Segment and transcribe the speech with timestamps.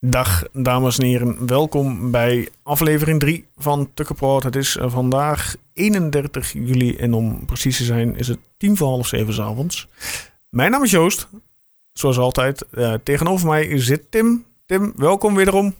[0.00, 4.42] Dag dames en heren, welkom bij aflevering 3 van Tukkenproot.
[4.42, 8.88] Het is eh, vandaag 31 juli en om precies te zijn is het tien voor
[8.88, 9.88] half zeven 's avonds.
[10.48, 11.28] Mijn naam is Joost,
[11.92, 12.66] zoals altijd.
[12.70, 14.44] Eh, tegenover mij zit Tim.
[14.66, 15.74] Tim, welkom wederom.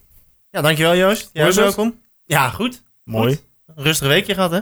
[0.51, 1.31] Ja, dankjewel Joost.
[1.33, 1.95] Ja, welkom.
[2.25, 2.83] Ja, goed.
[3.05, 3.29] Mooi.
[3.29, 3.45] Goed.
[3.67, 4.61] Een rustig weekje gehad, hè?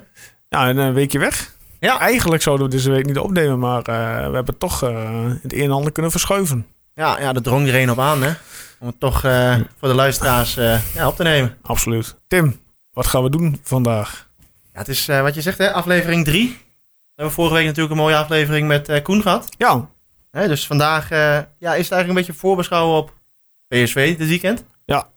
[0.48, 1.54] Ja, en een weekje weg.
[1.80, 2.00] Ja.
[2.00, 5.70] Eigenlijk zouden we deze week niet opnemen, maar eh, we hebben toch het een en
[5.70, 6.66] ander kunnen verschuiven.
[6.94, 8.32] Ja, ja, er drong er een op aan, hè?
[8.78, 11.56] Om het toch eh, voor de luisteraars eh, ja, op te nemen.
[11.62, 12.16] Absoluut.
[12.26, 12.60] Tim,
[12.92, 14.28] wat gaan we doen vandaag?
[14.72, 15.72] Ja, het is eh, wat je zegt, hè?
[15.72, 16.48] Aflevering 3.
[16.48, 19.48] We hebben vorige week natuurlijk een mooie aflevering met Koen gehad.
[19.58, 19.88] Ja,
[20.30, 23.14] Hè, dus vandaag ja, is het eigenlijk een beetje voorbeschouwen op
[23.68, 24.64] PSV dit weekend.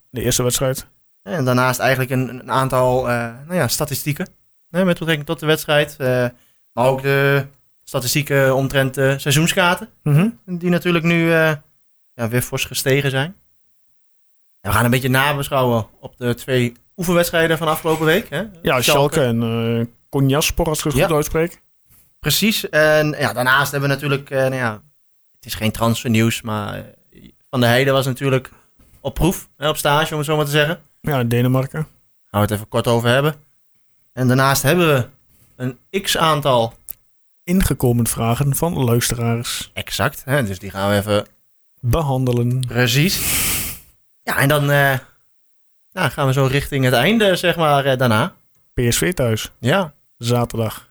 [0.10, 0.88] de eerste wedstrijd.
[1.24, 4.30] En daarnaast eigenlijk een, een aantal nou ja, statistieken.
[4.70, 5.98] Hè, met betrekking tot de wedstrijd.
[6.74, 7.46] maar ook de
[7.84, 9.90] statistieken omtrent de seizoenskaarten.
[10.04, 10.30] Mhm.
[10.46, 11.32] Die natuurlijk nu
[12.14, 13.36] ja, weer fors gestegen zijn.
[14.70, 18.30] We gaan een beetje nabeschouwen op de twee oefenwedstrijden van afgelopen week.
[18.30, 18.44] Hè?
[18.62, 21.06] Ja, Schalke en Konjaspor, als ik het Ja.
[21.06, 21.62] goed uitspreek.
[22.20, 22.70] Precies.
[22.70, 24.82] En ja, daarnaast hebben we natuurlijk, eh, nou ja,
[25.36, 26.84] het is geen transfernieuws, maar eh,
[27.50, 28.52] Van der Heijden was natuurlijk
[29.02, 30.80] op proef, hè, op stage om het zo maar te zeggen.
[31.02, 31.82] Ja, Denemarken.
[31.82, 31.88] Gaan
[32.32, 33.36] we het even kort over hebben.
[34.14, 35.08] En daarnaast hebben we
[35.56, 36.74] een x-aantal
[37.44, 39.72] Ingekomen vragen van luisteraars.
[39.74, 40.22] exact.
[40.26, 41.26] Hè, dus die gaan we even
[41.82, 42.60] Behandelen.
[42.68, 43.48] precies.
[44.24, 44.98] Ja, en dan eh,
[45.92, 48.34] nou, gaan we zo richting het einde, zeg maar, eh, daarna.
[48.74, 49.52] PSV thuis.
[49.60, 50.88] Ja, Zaterdag.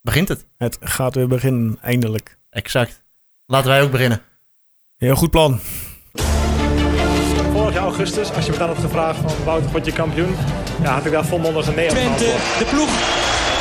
[0.00, 0.46] begint het.
[0.56, 2.38] Het gaat weer beginnen, eindelijk.
[2.50, 3.02] Exact.
[3.46, 4.22] Laten wij ook beginnen.
[4.96, 5.60] Heel goed plan.
[7.52, 10.34] Vorig jaar augustus, als je me dan had gevraagd van Wouter, word je kampioen?
[10.82, 12.24] Ja, had ik daar volmondig een nee op Twente,
[12.58, 13.33] de ploeg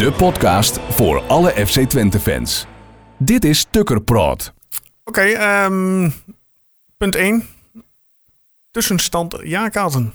[0.00, 2.66] De podcast voor alle FC Twente fans.
[3.18, 4.52] Dit is Tukkerpraat.
[5.04, 6.10] Oké, ehm,
[6.96, 7.44] punt 1.
[8.70, 10.12] Tussenstand jaarkaarten.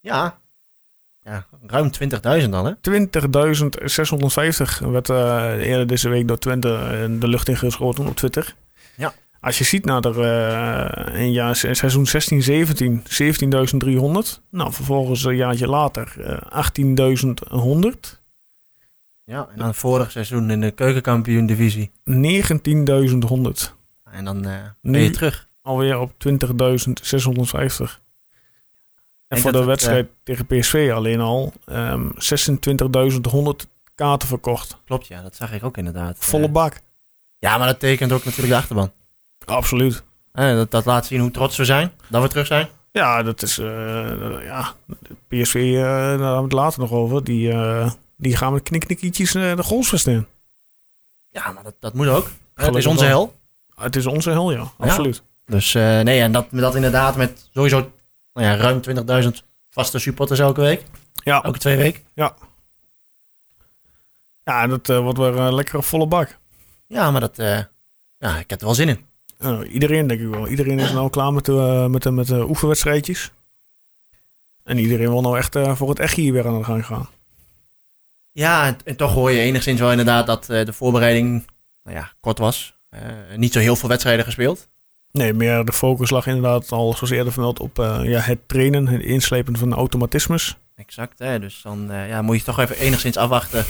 [0.00, 0.38] Ja.
[1.22, 2.72] Ja, ruim 20.000 dan, hè?
[2.80, 8.54] 20.650 werd eh, eerder deze week door Twente in de lucht ingeschoten op Twitter.
[8.96, 9.12] Ja.
[9.40, 14.40] Als je ziet naar de, eh, in jaar, seizoen 16-17, 17.300.
[14.50, 18.18] Nou, vervolgens een jaartje later eh 18.100.
[19.28, 21.90] Ja, en dan vorig seizoen in de keukenkampioen-divisie.
[22.10, 23.72] 19.100.
[24.10, 25.48] En dan eh ben je terug.
[25.62, 26.18] Alweer op 20.650.
[29.28, 34.76] En voor de het, wedstrijd tegen PSV alleen al ehm 26.100 kaarten verkocht.
[34.84, 36.16] Klopt, ja, dat zag ik ook inderdaad.
[36.18, 36.80] Volle Eh, bak.
[37.38, 38.92] ja, maar dat tekent ook natuurlijk de achterban.
[39.44, 40.02] Absoluut.
[40.32, 42.68] Eh, dat, dat laat zien hoe trots we zijn, dat we terug zijn.
[42.92, 43.58] Ja, dat is.
[43.58, 44.72] eh, ja,
[45.28, 47.24] PSV, eh, daar hebben we het later nog over.
[47.24, 50.26] Die, eh, die gaan met kniknikkietjes eh, de goals verstaan.
[51.30, 52.30] Ja, maar dat, dat moet ook.
[52.54, 53.34] Eh, het is onze hel.
[53.74, 54.72] Het is onze hel, ja.
[54.78, 55.22] Absoluut.
[55.46, 57.92] Dus nee, nee, en dat, dat inderdaad met sowieso
[58.32, 58.80] nou ja, ruim
[59.22, 59.28] 20.000
[59.70, 60.82] vaste supporters elke week.
[61.14, 62.02] Ja, Elke twee weken.
[62.14, 62.34] ja
[64.66, 66.38] dat eh, wordt weer een lekkere volle bak.
[66.86, 67.58] Ja, maar dat, eh,
[68.18, 69.04] ja, ik heb er wel zin in.
[69.38, 70.48] Eh, iedereen, denk ik wel.
[70.48, 73.32] Iedereen is nou klaar met de, eh, met de, met de oefenwedstrijdjes.
[74.64, 77.08] En iedereen wil nou echt eh, voor het echt hier weer aan de gang gaan.
[78.38, 81.46] Ja, en, en toch hoor je enigszins wel inderdaad dat eh, de voorbereiding
[81.82, 82.78] nou ja, kort was.
[82.88, 83.00] Eh,
[83.36, 84.68] niet zo heel veel wedstrijden gespeeld.
[85.10, 88.88] Nee, meer de focus lag inderdaad al, zoals eerder vermeld, op eh, ja, het trainen,
[88.88, 90.56] het inslepen van automatismes.
[90.74, 91.38] Exact, hè?
[91.38, 93.64] dus dan ja, moet je toch even enigszins afwachten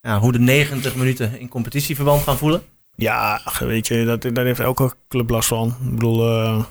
[0.00, 2.62] ja, hoe de 90 minuten in competitieverband gaan voelen.
[2.94, 5.68] Ja, weet je, dat, daar heeft elke club last van.
[5.68, 6.64] Ik bedoel,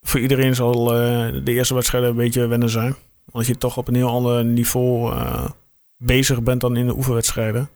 [0.00, 2.96] voor iedereen zal de eerste wedstrijden een beetje wennen zijn.
[3.32, 5.14] Als je toch op een heel ander niveau
[5.96, 7.68] bezig bent dan in de oefenwedstrijden.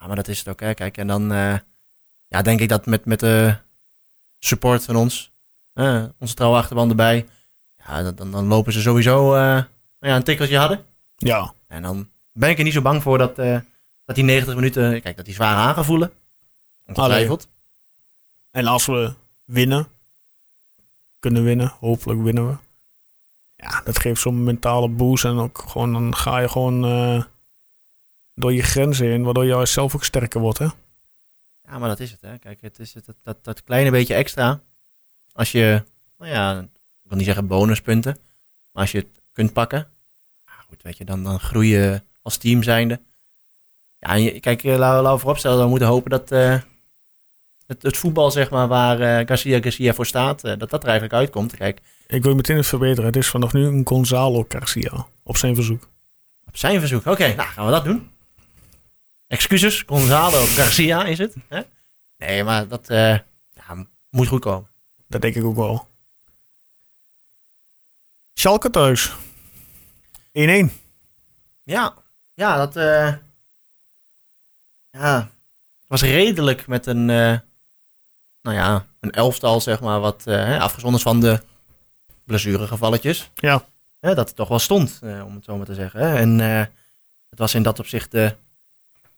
[0.00, 0.74] Ja, maar dat is het ook, hè.
[0.74, 1.58] Kijk, en dan eh,
[2.28, 3.56] ja, denk ik dat met, met de
[4.38, 5.32] support van ons,
[6.18, 7.26] onze trouwe achterban erbij,
[7.86, 9.64] ja, dan- dan, dan lopen ze sowieso nou
[10.00, 10.84] ja, een tikkeltje harder.
[11.16, 13.58] Ja, En dan ben ik er niet zo bang voor dat, eh,
[14.04, 16.12] dat die 90 minuten, kijk, dat die zwaar aan gaan voelen.
[16.86, 17.48] Ongetwijfeld.
[18.50, 19.14] en als we
[19.44, 19.88] winnen,
[21.18, 22.56] kunnen winnen, hopelijk winnen we.
[23.62, 27.22] Ja, dat geeft zo'n mentale boost en ook gewoon, dan ga je gewoon eh,
[28.34, 30.66] door je grenzen heen, waardoor je zelf ook sterker wordt, hè?
[31.64, 32.20] Ja, maar dat is het.
[32.20, 32.38] Hè.
[32.38, 34.60] Kijk, het is het, dat, dat, dat kleine beetje extra.
[35.32, 35.82] Als je
[36.18, 36.54] nou ja,
[37.02, 38.16] wil niet zeggen bonuspunten.
[38.72, 39.88] Maar als je het kunt pakken,
[40.68, 43.00] goed, weet je, dan, dan groei je als team zijnde.
[43.98, 46.60] Ja, kijk, eh, laten we vooropstellen, we moeten hopen dat eh,
[47.66, 51.56] het, het voetbal, zeg maar, waar Garcia Garcia voor staat, dat dat er eigenlijk uitkomt.
[51.56, 51.80] Kijk,
[52.10, 53.04] Ik wil je meteen even verbeteren.
[53.04, 55.06] Het is vanaf nu een Gonzalo Garcia.
[55.22, 55.88] Op zijn verzoek.
[56.46, 57.06] op zijn verzoek.
[57.06, 58.10] Oké, nou gaan we dat doen.
[59.26, 61.34] Excuses, Gonzalo Garcia is het.
[61.48, 61.60] Hè?
[62.16, 63.18] Nee, maar dat eh,
[63.52, 64.68] ja, moet goed komen.
[65.08, 65.88] Dat denk ik ook wel.
[68.34, 69.12] Schalke thuis.
[69.12, 69.12] 1-1.
[71.62, 71.94] Ja,
[72.34, 73.14] ja, dat eh,
[74.90, 75.30] ja,
[75.86, 77.38] was redelijk met een, eh,
[78.42, 80.26] nou ja, een elftal, zeg maar, wat
[80.58, 81.48] afgezonderd van de
[82.30, 83.30] blessuregevalletjes.
[83.34, 83.64] Ja.
[84.00, 86.00] Dat het toch wel stond, eh, om het zo maar te zeggen.
[86.00, 86.58] En eh,
[87.30, 88.34] het was in dat opzicht de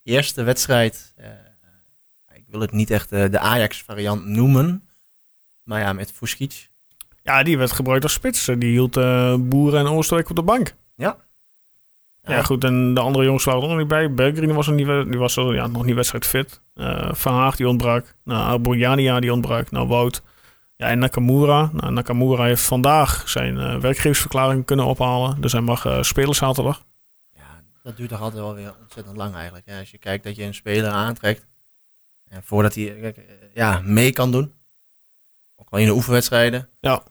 [0.02, 1.28] eerste wedstrijd, eh,
[2.34, 4.88] ik wil het niet echt de Ajax-variant noemen,
[5.62, 6.70] maar ja, met Fuskic.
[7.22, 8.44] Ja, die werd gebruikt als spits.
[8.44, 10.74] Die hield eh, Boeren en Oosterwijk op de bank.
[10.96, 11.16] Ja.
[12.24, 12.64] Ja, goed.
[12.64, 14.14] En de andere jongens waren er nog niet bij.
[14.14, 16.60] Berggren was, er niet, die was er, ja, nog niet wedstrijdfit.
[16.74, 18.14] Eh Van Haag die ontbrak.
[18.24, 19.70] Nou, Borjania die ontbrak.
[19.70, 20.22] Nou, Wout.
[20.82, 21.70] Ja, en Nakamura.
[21.72, 25.40] Nou, Nakamura heeft vandaag zijn eh, werkgeversverklaring kunnen ophalen.
[25.40, 26.84] Dus hij mag eh, spelen zaterdag.
[27.34, 29.66] Ja, dat duurt toch altijd wel weer ontzettend lang eigenlijk.
[29.66, 29.78] Hè?
[29.78, 31.46] Als je kijkt dat je een speler aantrekt.
[32.28, 33.22] En voordat hij eh,
[33.54, 34.52] ja, mee kan doen.
[35.56, 36.68] Ook al in de oefenwedstrijden.
[36.80, 37.02] Ja.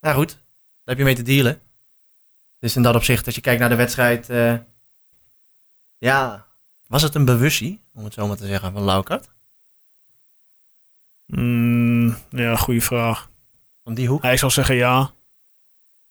[0.00, 0.38] Nou goed, daar
[0.84, 1.60] heb je mee te dealen.
[2.58, 4.26] Dus in dat opzicht, als je kijkt naar de wedstrijd.
[5.98, 6.46] ja,
[6.86, 9.33] was het een bewustie, om het zo maar te zeggen, van Laukert?
[11.26, 13.30] Mm, ja, goede vraag.
[13.84, 14.22] Van die hoek?
[14.22, 15.10] Hij zal zeggen ja.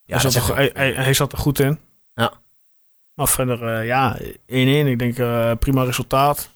[0.06, 0.75] Ja, hij, zat er, zeg hij, ik.
[0.75, 1.80] hij, hij zat er goed in.
[2.13, 2.33] Ja.
[3.13, 4.21] Maar verder, eh, ja, 1-1.
[4.45, 6.50] Ik denk eh, prima resultaat.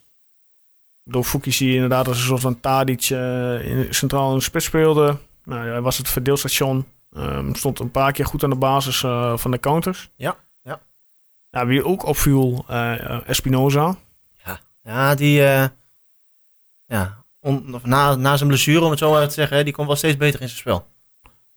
[1.04, 4.44] Door Fouki zie je inderdaad als een soort van Tadic eh, in, centraal in de
[4.44, 5.18] spits speelde.
[5.44, 6.86] Nou, ja, hij was het verdeelstation.
[7.12, 9.00] Ehm, stond een paar keer goed aan de basis
[9.36, 10.10] van de counters.
[10.16, 10.80] Ja, ja.
[11.50, 12.66] ja wie ook opviel,
[13.26, 13.98] Espinoza.
[14.88, 15.44] Ja, die.
[15.44, 15.68] eh,
[16.86, 17.17] ja,
[17.48, 19.96] on- na, na zijn blessure, om het zo maar te zeggen, hè, die komt wel
[19.96, 20.88] steeds beter in zijn spel.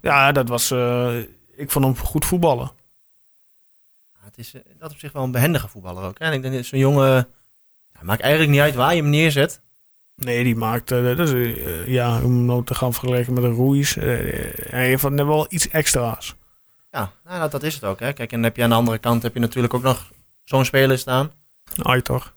[0.01, 0.71] Ja, dat was...
[0.71, 1.19] eh,
[1.57, 2.71] ik vond hem goed voetballen.
[4.13, 6.19] Ja, het is eh, dat op zich wel een behendige voetballer ook.
[6.19, 6.25] Hè?
[6.25, 7.29] En ik denk dat zo'n jongen.
[7.93, 9.61] Ja, maakt eigenlijk niet uit waar je hem neerzet.
[10.15, 13.57] Nee, die maakt, eh, dat is, eh, ja, om nou te gaan vergelijken met een
[13.57, 13.97] Ruiz.
[13.97, 14.05] eh,
[14.71, 16.35] hij heeft wel iets extra's.
[16.91, 18.01] Ja, nou, dat, dat is het ook.
[18.01, 18.13] Hè?
[18.13, 20.11] Kijk, en dan heb je aan de andere kant heb je natuurlijk ook nog
[20.45, 21.33] zo'n speler staan.
[21.83, 22.33] Aitor.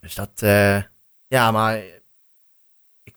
[0.00, 0.30] Dus dat.
[0.34, 0.82] eh,
[1.26, 1.82] ja, maar.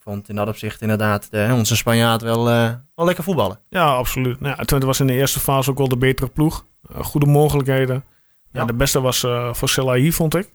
[0.02, 3.60] Ik vond in dat opzicht inderdaad eh, onze Spanjaard wel, eh, wel lekker voetballen.
[3.70, 4.40] Ja, absoluut.
[4.40, 6.66] Nou, ja, Twente was in de eerste fase ook wel de betere ploeg.
[6.90, 8.04] Eh, goede mogelijkheden.
[8.52, 8.60] Ja.
[8.60, 8.66] Ja.
[8.66, 10.50] de beste was eh voor Selahi, vond ik.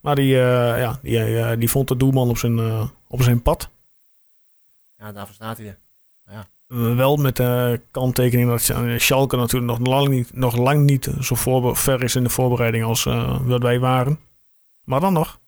[0.00, 2.60] Maar die, ja, die, die vond de doelman op zijn,
[3.08, 3.70] op zijn pad.
[4.98, 5.78] Ja, daarvoor staat hij er.
[6.68, 11.34] Eh, wel met de kanttekening dat Schalke natuurlijk nog lang niet, nog lang niet zo
[11.74, 13.02] ver is in de voorbereiding als
[13.46, 14.20] dat wij waren.
[14.84, 15.38] Maar dan nog.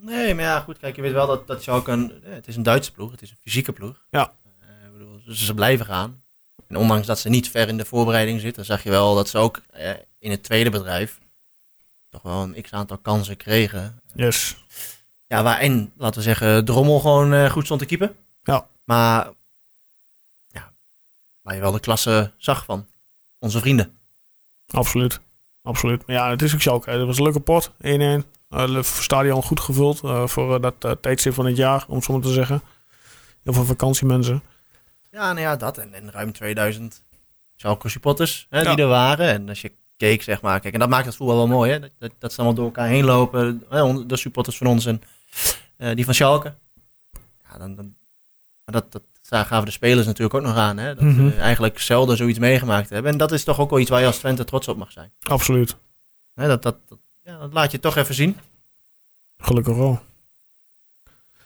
[0.00, 0.78] Nee, maar ja, goed.
[0.78, 2.22] Kijk, je weet wel dat, dat Schalke een...
[2.24, 3.10] eh, Het is een Duitse ploeg.
[3.10, 4.04] Het is een fysieke ploeg.
[4.10, 4.32] Ja.
[4.60, 6.22] Eh, ik bedoel, dus ze blijven gaan.
[6.68, 9.38] En ondanks dat ze niet ver in de voorbereiding zitten, zag je wel dat ze
[9.38, 11.18] ook eh, in het tweede bedrijf
[12.10, 14.00] toch wel een x-aantal kansen kregen.
[14.14, 14.56] Yes.
[15.26, 18.14] Ja, waarin, laten we zeggen, Drommel gewoon eh, goed stond te keeper.
[18.42, 18.68] Ja.
[18.84, 19.30] Maar,
[20.48, 20.72] ja,
[21.42, 22.86] waar je wel de klasse zag van
[23.38, 23.98] onze vrienden.
[24.70, 25.20] Absoluut.
[25.62, 26.06] Absoluut.
[26.06, 26.90] Maar ja, het is ook Schalke.
[26.90, 27.70] Het was een leuke pot.
[27.70, 27.76] 1-1.
[28.50, 32.02] Eh, Het stadion goed gevuld eh, voor eh, dat eh, tijdstip van het jaar, om
[32.02, 32.62] zo maar te zeggen.
[33.42, 34.42] Heel veel vakantiemensen.
[35.10, 35.78] Ja, nou ja, dat.
[35.78, 37.02] En, en ruim 2000
[37.56, 38.74] Schalke supporters hè, Ja.
[38.74, 39.28] die er waren.
[39.28, 40.60] En als je keek, zeg maar.
[40.60, 41.80] Kijk, en dat maakt het voetbal wel mooi, hè.
[41.80, 43.62] Dat, dat, dat ze allemaal door elkaar heen lopen.
[44.08, 45.02] De supporters van ons en
[45.76, 46.54] eh, die van Schalke.
[47.50, 47.94] Ja, dan, dan,
[48.64, 50.94] dat, dat gaven de spelers natuurlijk ook nog aan, hè.
[50.94, 51.24] Dat Mhm.
[51.24, 53.12] we eigenlijk zelden zoiets meegemaakt hebben.
[53.12, 55.12] En dat is toch ook wel iets waar je als Twente trots op mag zijn.
[55.22, 55.76] Absoluut.
[56.34, 56.98] Hè, dat, dat, dat,
[57.30, 58.36] ja, dat laat je toch even zien.
[59.38, 60.00] Gelukkig wel.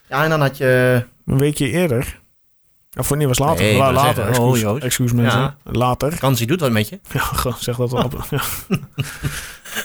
[0.08, 1.04] Ja, en dan had je...
[1.26, 2.20] Een weekje eerder.
[2.96, 3.64] Of nee, was later.
[3.64, 4.24] Nee, La- later.
[4.24, 5.40] zeggen, oh, excuus, excuus mensen.
[5.40, 5.56] Ja.
[5.62, 6.18] Later.
[6.18, 7.00] Kansie doet wat met je.
[7.12, 8.04] Ja, zeg dat wel.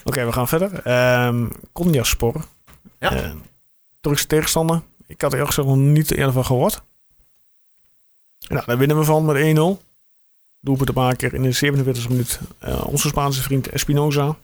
[0.04, 0.80] Oké, we gaan verder.
[0.84, 2.46] Ehm Konyaspor.
[3.00, 3.12] Ja.
[3.14, 3.32] Eh,
[4.02, 4.82] Turkse tegenstander.
[5.08, 6.82] Ik had er eerlijk gezegd nog niet eerder van gehoord.
[8.48, 9.36] Nou, daar winnen we van met
[9.82, 9.84] 1-0.
[10.62, 12.40] Doelpunt te maken in de 47e minuut.
[12.60, 14.36] eh, onze Spaanse vriend Espinoza.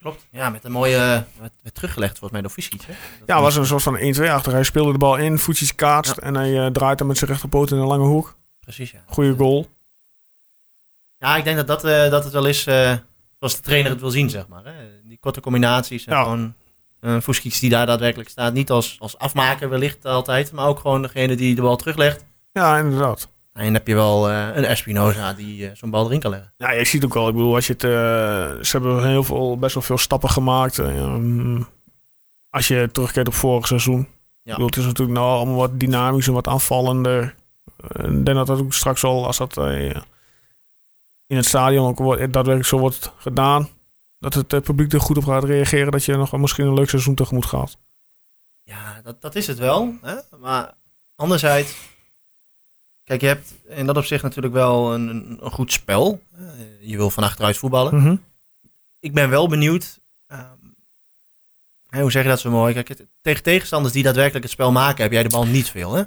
[0.00, 0.26] Klopt.
[0.30, 1.24] Ja, met een mooie...
[1.62, 2.78] werd teruggelegd volgens mij door.
[2.88, 4.52] Dat Ja, was een soort van 1-2 achter.
[4.52, 7.70] Hij speelde de bal in, voetjes kaatst en hij eh, draait hem met zijn rechterpoot
[7.70, 8.36] in een lange hoek.
[8.60, 8.98] Precies, ja.
[9.06, 9.68] Goeie goal.
[11.18, 12.92] Ja, ik denk dat, dat, eh, dat het wel is eh,
[13.38, 14.64] zoals de trainer het wil zien, zeg maar.
[14.64, 14.72] Hè?
[15.04, 16.22] Die korte combinaties en Ja.
[16.22, 16.54] gewoon
[17.00, 18.52] een Fuskic die daar daadwerkelijk staat.
[18.52, 22.24] Niet als, als afmaker wellicht altijd, maar ook gewoon degene die de bal teruglegt.
[22.52, 23.28] Ja, inderdaad.
[23.56, 26.52] En dan heb je wel eh, een Espinoza die eh, zo'n bal erin kan leggen.
[26.56, 27.28] Ja, je ziet ook wel.
[27.28, 27.90] Ik bedoel, als je het, eh,
[28.62, 30.78] ze hebben heel veel, best wel veel stappen gemaakt.
[30.78, 31.62] Ehm,
[32.50, 34.00] als je terugkijkt op vorig seizoen.
[34.00, 37.34] Ik bedoel, het is natuurlijk nou allemaal wat dynamischer, wat aanvallender.
[37.88, 39.56] Ik denk dat dat ook straks al, als dat
[41.26, 43.68] in het stadion ook wordt, daadwerkelijk zo wordt gedaan.
[44.18, 45.92] Dat het publiek er goed op gaat reageren.
[45.92, 47.76] Dat je nog wel misschien een leuk seizoen tegemoet gaat.
[48.62, 49.94] Ja, dat, dat is het wel.
[50.02, 50.14] Hè?
[50.40, 50.74] Maar
[51.14, 51.76] anderzijds,
[53.06, 56.20] kijk, je hebt in dat opzicht natuurlijk wel een, een, een goed spel.
[56.38, 56.44] Eh,
[56.80, 57.94] je wil van achteruit voetballen.
[57.96, 58.16] Mhm.
[59.00, 60.40] Ik ben wel benieuwd, ehm,
[62.00, 62.74] hoe zeg je dat zo mooi?
[62.74, 65.94] Kijk, het- tegen tegenstanders die daadwerkelijk het spel maken, heb jij de bal niet veel.
[65.94, 66.02] Hè?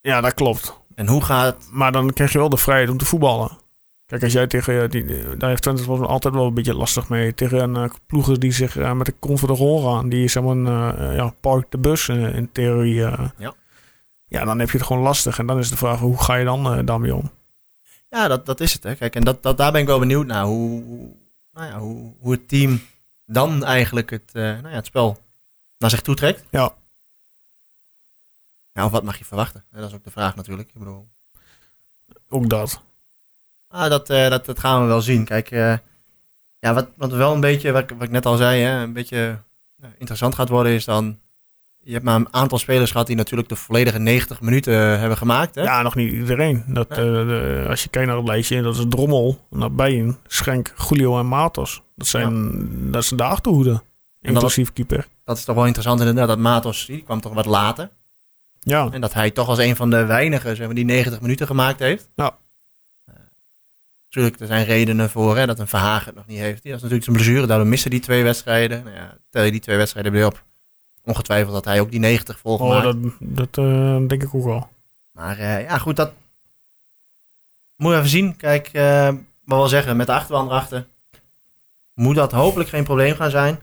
[0.00, 0.80] Ja, dat klopt.
[0.94, 3.58] En hoe gaat, Maar dan krijg je wel de vrijheid om te voetballen.
[4.06, 7.08] Kijk, als jij tegen eh, die, die- daar heeft Twente altijd wel een beetje lastig
[7.08, 7.34] mee.
[7.34, 10.08] Tegen uh, ploegen die zich eh, met de kont voor de rol gaan.
[10.08, 10.66] Die zeg maar een,
[10.98, 13.04] eh, ja, park de bus eh, in theorie.
[13.04, 13.28] eh.
[13.38, 13.54] Ja.
[14.28, 15.38] Ja, dan heb je het gewoon lastig.
[15.38, 17.30] En dan is de vraag, hoe ga je dan eh, daarmee om?
[18.10, 18.82] ja, dat, dat is het.
[18.82, 18.94] Hè?
[18.94, 20.44] Kijk, en dat, dat, daar ben ik wel benieuwd naar.
[20.44, 21.14] Hoe, hoe-
[21.52, 22.80] nou ja, hoe, hoe het team
[23.26, 25.22] dan eigenlijk het, eh, nou ja, het spel
[25.78, 26.44] naar zich toe trekt.
[26.50, 26.74] Ja.
[28.72, 29.64] Ja, of wat mag je verwachten?
[29.70, 30.68] Dat is ook de vraag natuurlijk.
[30.68, 31.08] Ik bedoel,
[32.28, 32.80] Ook dat.
[33.68, 35.24] Ah, dat, eh, dat, dat gaan we wel zien.
[35.24, 35.48] Kijk,
[36.60, 38.92] ja, wat, wat wel een beetje, wat, ik- wat ik net al zei, hè, een
[38.92, 39.38] beetje
[39.96, 41.18] interessant gaat worden, is dan.
[41.88, 45.16] Je hebt maar een aantal spelers gehad die natuurlijk de volledige 90 minuten eh, hebben
[45.18, 45.54] gemaakt.
[45.54, 45.62] Hè?
[45.62, 46.64] Ja, nog niet iedereen.
[46.66, 46.96] Dat, Ja.
[46.96, 51.18] eh, de- als je kijkt naar het lijstje, dat is Drommel, naar Bijen, Schenk, Julio
[51.18, 51.82] en Matos.
[51.96, 52.58] Dat zijn,
[52.90, 53.82] dat zijn de achterhoede.
[54.20, 55.06] Inclusief keeper.
[55.24, 56.28] Dat is toch wel interessant inderdaad.
[56.28, 57.90] Dat Matos, die kwam toch wat later.
[58.60, 61.46] Ja, En dat hij toch als een van de weinigen zeg maar, die 90 minuten
[61.46, 62.08] gemaakt heeft.
[62.16, 62.36] Ja.
[63.04, 63.14] Eh,
[64.04, 66.62] natuurlijk, er zijn redenen voor hè, dat een Verhagen het nog niet heeft.
[66.62, 68.84] Die was natuurlijk zijn blessure, daardoor miste die twee wedstrijden.
[68.84, 70.46] Nou ja, tel je die twee wedstrijden weer op.
[71.04, 72.82] Ongetwijfeld dat hij ook die 90 oh, volgemaakt.
[72.82, 74.68] dat, dat eh, denk ik ook wel.
[75.12, 76.12] Maar eh, ja, goed, dat
[77.76, 78.36] moet je even zien.
[78.36, 79.08] Kijk, eh
[79.44, 80.86] maar wel zeggen, met de achterban erachter
[81.94, 83.60] moet dat hopelijk geen probleem gaan zijn.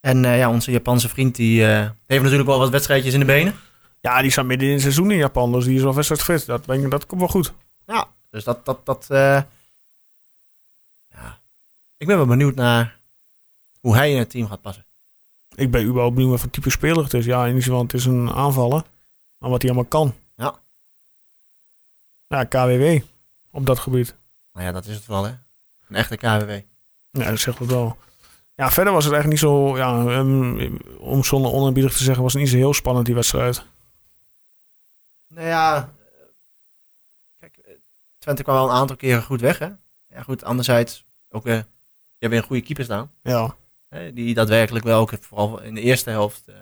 [0.00, 1.64] En ja, onze Japanse vriend die
[2.06, 3.54] heeft natuurlijk wel wat wedstrijdjes in de benen.
[4.00, 6.46] Ja, die staat midden in het seizoen in Japan, dus die is wel fit.
[6.46, 7.52] Dat, denk ik, dat komt wel goed.
[7.86, 9.46] Ja, dus dat, dat, dat, ja.
[11.96, 12.98] Ik ben wel benieuwd naar
[13.80, 14.84] hoe hij in het team gaat passen.
[15.54, 17.24] Ik ben überhaupt benieuwd wat voor type speler het is.
[17.24, 18.82] Ja, in ieder geval, het is een aanvaller.
[19.38, 20.14] Maar wat hij allemaal kan.
[20.36, 20.54] Ja.
[22.28, 22.98] Ja, KWW.
[23.50, 24.16] Op dat gebied.
[24.52, 25.32] Nou ja, dat is het wel, hè.
[25.88, 26.50] Een echte KWW.
[27.10, 27.96] Ja, dat zegt het wel.
[28.56, 29.76] Ja, verder was het eigenlijk niet zo...
[29.76, 33.64] Ja, um, om zonder onerbiedig te zeggen, was het niet zo heel spannend, die wedstrijd.
[35.28, 35.92] Nou ja,
[37.40, 37.78] kijk,
[38.18, 39.68] Twente kwam wel een aantal keren goed weg, hè.
[40.08, 41.64] Ja, goed, anderzijds ook, eh, je
[42.18, 43.10] hebt weer een goede keeper staan.
[43.22, 43.54] Ja.
[44.14, 46.54] Die daadwerkelijk wel ook, vooral in de eerste helft, eh,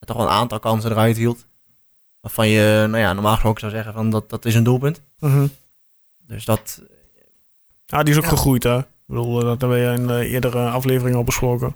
[0.00, 1.46] toch wel een aantal kansen eruit hield.
[2.20, 5.00] Waarvan je, nou ja, normaal gesproken zou zeggen van dat, dat is een doelpunt.
[5.18, 5.46] Mhm.
[6.26, 6.82] Dus dat,
[7.86, 8.30] Ja, die is ook Ja.
[8.30, 8.78] gegroeid, hè.
[8.78, 11.74] Ik bedoel, dat hebben we in de eerdere afleveringen al besproken.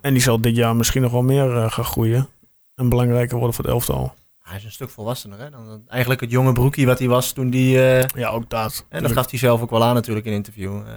[0.00, 2.28] En die zal dit jaar misschien nog wel meer eh, gaan groeien.
[2.74, 4.14] En belangrijker worden voor het elftal.
[4.42, 5.50] hij is een stuk volwassener, hè.
[5.50, 7.82] Dan eigenlijk het jonge broekie wat hij was toen die...
[7.92, 8.84] eh, Ja, ook dat.
[8.88, 10.76] En dat gaf hij zelf ook wel aan natuurlijk in een interview.
[10.86, 10.94] eh,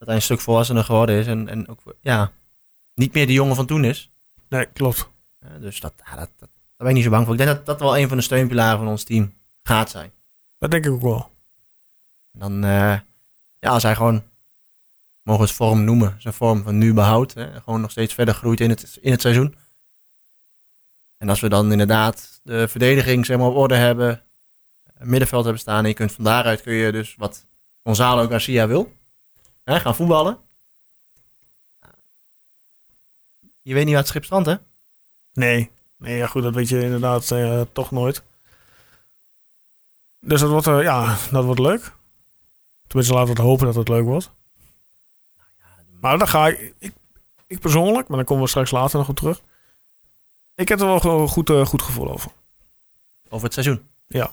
[0.00, 1.26] dat hij een stuk volwassener geworden is.
[1.26, 2.32] En, en ook, ja,
[2.94, 4.10] niet meer de jongen van toen is.
[4.48, 5.10] Nee, klopt.
[5.60, 7.34] Dus dat, ja, dat, dat, daar ben ik niet zo bang voor.
[7.34, 10.12] Ik denk dat dat wel een van de steunpilaren van ons team gaat zijn.
[10.58, 11.30] Dat denk ik ook wel.
[12.32, 12.98] Dan, eh,
[13.58, 14.22] ja, als hij gewoon,
[15.22, 17.34] mogen we het vorm noemen, zijn vorm van nu behoudt.
[17.34, 19.54] Hè, gewoon nog steeds verder groeit in het, in het seizoen.
[21.16, 24.22] En als we dan inderdaad de verdediging zeg maar, op orde hebben,
[24.98, 27.46] middenveld hebben staan en je kunt van daaruit kun je dus wat
[27.82, 28.92] Gonzalo Garcia wil,
[29.70, 30.38] hè, gaan voetballen.
[33.62, 34.54] Je weet niet waar het schip strandt, hè?
[35.32, 35.70] Nee.
[35.96, 38.22] Nee, ja goed, dat weet je inderdaad eh, toch nooit.
[40.20, 41.92] Dus dat wordt, eh, ja, dat wordt leuk.
[42.86, 44.30] Tenminste, laten we het hopen dat het leuk wordt.
[46.00, 46.92] Maar dan ga ik, ik,
[47.46, 49.40] ik persoonlijk, maar daar komen we straks later nog op terug.
[50.54, 52.30] Ik heb er wel een goed, eh, goed gevoel over.
[53.28, 53.82] Over het seizoen.
[54.06, 54.30] Ja.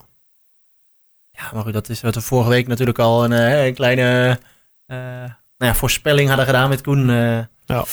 [1.32, 4.40] Ja, maar goed, dat is wat we vorige week natuurlijk al een, een kleine
[4.88, 7.10] nou ja, voorspelling hadden gedaan met Koen.
[7.10, 7.44] eh.
[7.66, 7.86] Ja.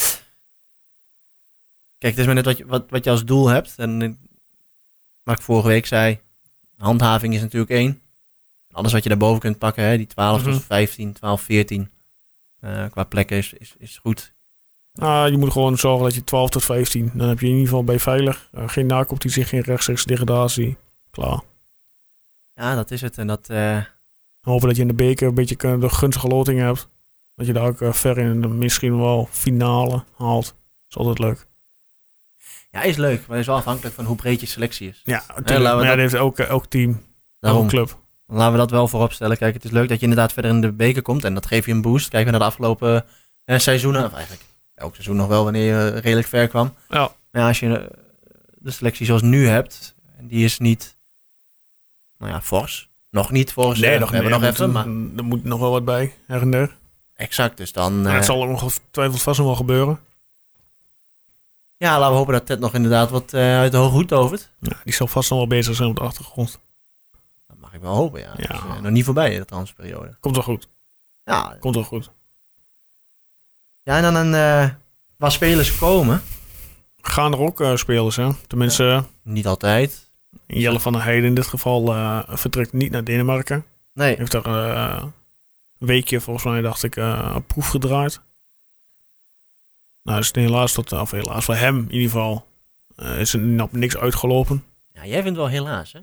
[1.99, 3.75] Kijk, het is maar net wat je, wat, wat je als doel hebt.
[3.77, 4.11] En eh,
[5.23, 6.21] wat ik vorige week zei,
[6.79, 8.01] handhaving is natuurlijk één.
[8.71, 10.53] Alles wat je daarboven kunt pakken, hè, die 12 Mhm.
[10.53, 11.91] tot 15, 12, 14.
[12.61, 14.33] eh, qua plekken is, is, is goed.
[14.93, 17.11] Nou, je moet gewoon zorgen dat je 12 tot 15.
[17.15, 18.49] Dan heb je in ieder geval bij veilig.
[18.55, 20.77] Uh, geen nacompetitie, geen rechtstreeks degradatie.
[21.11, 21.41] Klaar.
[22.55, 23.19] Ja, dat is het.
[23.19, 23.85] En dat, uh...
[24.45, 26.89] Hopen dat je in de beker een beetje de gunstige loting hebt.
[27.35, 30.47] Dat je daar ook uh, ver in de misschien wel finale haalt.
[30.47, 30.55] Dat
[30.89, 31.47] is altijd leuk.
[32.71, 33.19] Ja, is leuk.
[33.19, 35.01] Maar het is wel afhankelijk van hoe breed je selectie is.
[35.05, 35.75] Ja, natuurlijk.
[35.75, 37.03] maar ja, dat heeft elk, elk team.
[37.41, 37.69] Daarom.
[37.69, 37.99] Club.
[38.27, 39.37] Laten we dat wel voorop stellen.
[39.37, 41.25] Kijk, het is leuk dat je inderdaad verder in de beker komt.
[41.25, 42.09] En dat geeft je een boost.
[42.09, 43.05] Kijken we naar de afgelopen
[43.45, 44.05] eh, seizoenen.
[44.05, 46.75] Of eigenlijk elk seizoen nog wel wanneer je redelijk ver kwam.
[46.89, 47.13] Ja.
[47.31, 47.99] Maar ja, als je eh,
[48.59, 49.95] de selectie zoals nu hebt.
[50.17, 50.97] En die is niet...
[52.19, 52.91] Nou ja, fors.
[53.14, 53.80] Nog niet fors.
[53.80, 54.64] eh, we hebben nog er even.
[54.64, 56.76] moet- Maar Er moet nog wel wat bij, her en der.
[57.14, 57.56] exact.
[57.56, 58.00] Dus dan...
[58.02, 60.00] Maar eh, het zal ook nog twijfels vast nog wel gebeuren.
[61.76, 64.50] Ja, laten we hopen dat Ted nog inderdaad wat eh, uit de hoge hoed tovert.
[64.61, 66.59] Ja, die zal vast nog wel bezig zijn op de achtergrond.
[67.47, 68.33] Dat mag ik wel hopen, ja.
[68.37, 68.49] Ja.
[68.49, 70.16] Eh, nog niet voorbij, de transferperiode.
[70.21, 70.68] Komt wel goed.
[71.25, 72.11] Ja, Komt wel goed.
[73.83, 74.71] ja en dan een, eh
[75.16, 76.23] waar spelers komen.
[77.02, 78.28] Gaan er ook eh, spelers, hè?
[78.47, 80.11] Tenminste, eh, Niet altijd.
[80.47, 83.64] Jelle van der Heijden in dit geval eh, vertrekt niet naar Denemarken.
[83.93, 85.03] Nee, Heeft daar eh,
[85.79, 88.21] een weekje, volgens mij, dacht ik, een proef gedraaid.
[90.03, 92.47] Nou, is het helaas tot, of helaas voor hem in ieder geval,
[92.97, 94.64] is er niks uitgelopen.
[94.93, 96.00] ja, jij vindt wel helaas, hè?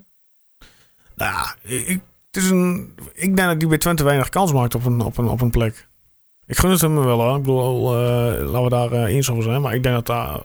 [1.14, 4.84] Nou ik, het is een, ik denk dat hij bij Twente weinig kans maakt op
[4.84, 5.88] een, op een, op een plek.
[6.46, 7.36] Ik gun het hem wel hoor.
[7.36, 7.90] Ik bedoel,
[8.50, 9.60] laten we daar eens over zijn.
[9.60, 10.40] Maar ik denk dat, daar,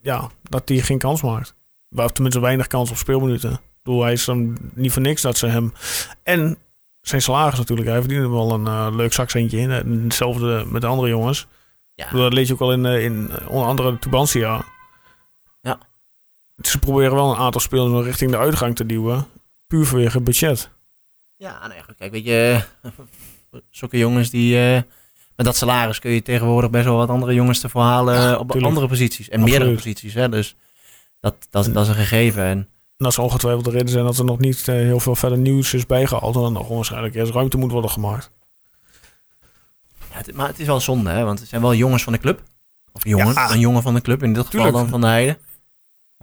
[0.00, 1.54] ja, dat hij geen kans maakt.
[1.90, 3.52] Of tenminste weinig kans op speelminuten.
[3.52, 5.72] Ik bedoel, hij is dan niet voor niks dat ze hem...
[6.22, 6.58] En
[7.00, 7.88] zijn salaris natuurlijk.
[7.88, 9.70] Hij verdient er wel een eh, leuk zakcentje in.
[9.70, 11.46] En Hetzelfde met de andere jongens.
[11.94, 12.10] Ja.
[12.10, 14.64] Dat lees je ook wel in, eh, in eh, onder andere Tubantia.
[15.60, 15.78] Ja.
[16.62, 19.26] Ze proberen wel een aantal spelers richting de uitgang te duwen.
[19.66, 20.70] Puur vanwege budget.
[21.36, 21.94] Ja, nee, goed.
[21.96, 22.60] Kijk, weet je,
[23.70, 24.58] zulke jongens die...
[24.58, 24.82] eh,
[25.36, 28.46] met dat salaris kun je tegenwoordig best wel wat andere jongens te verhalen Ja, op
[28.46, 28.66] tuurlijk.
[28.66, 29.28] andere posities.
[29.28, 29.58] En Absoluut.
[29.58, 30.28] meerdere posities, hè.
[30.28, 30.56] Dus
[31.20, 32.42] dat, dat, is- dat is een gegeven.
[32.42, 32.58] En
[32.96, 35.38] En dat zal ongetwijfeld de reden zijn dat er nog niet eh, heel veel verder
[35.38, 36.34] nieuws is bijgehaald.
[36.36, 38.30] En dan nog waarschijnlijk eerst ruimte moet worden gemaakt.
[40.10, 41.24] Ja, het- maar het is wel zonde, hè?
[41.24, 42.42] Want het zijn wel jongens van de club.
[42.92, 43.50] Of jongen, Ja.
[43.52, 44.22] een jongen van de club.
[44.22, 44.74] In dit geval Tuurlijk.
[44.76, 45.38] dan van de Heide.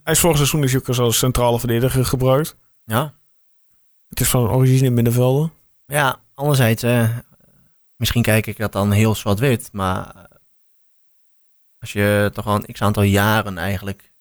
[0.04, 2.56] Hij is vorig seizoen is ook als centrale verdediger gebruikt.
[2.86, 3.14] Ja.
[4.10, 5.52] Het is van origine in middenvelden.
[5.86, 7.10] Ja, anderzijds, eh,
[7.96, 9.70] misschien kijk ik dat dan heel zwart-wit.
[9.72, 10.28] Maar
[11.80, 14.14] als je toch al een x-aantal jaren eigenlijk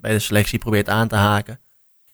[0.00, 1.60] bij de selectie probeert aan te haken.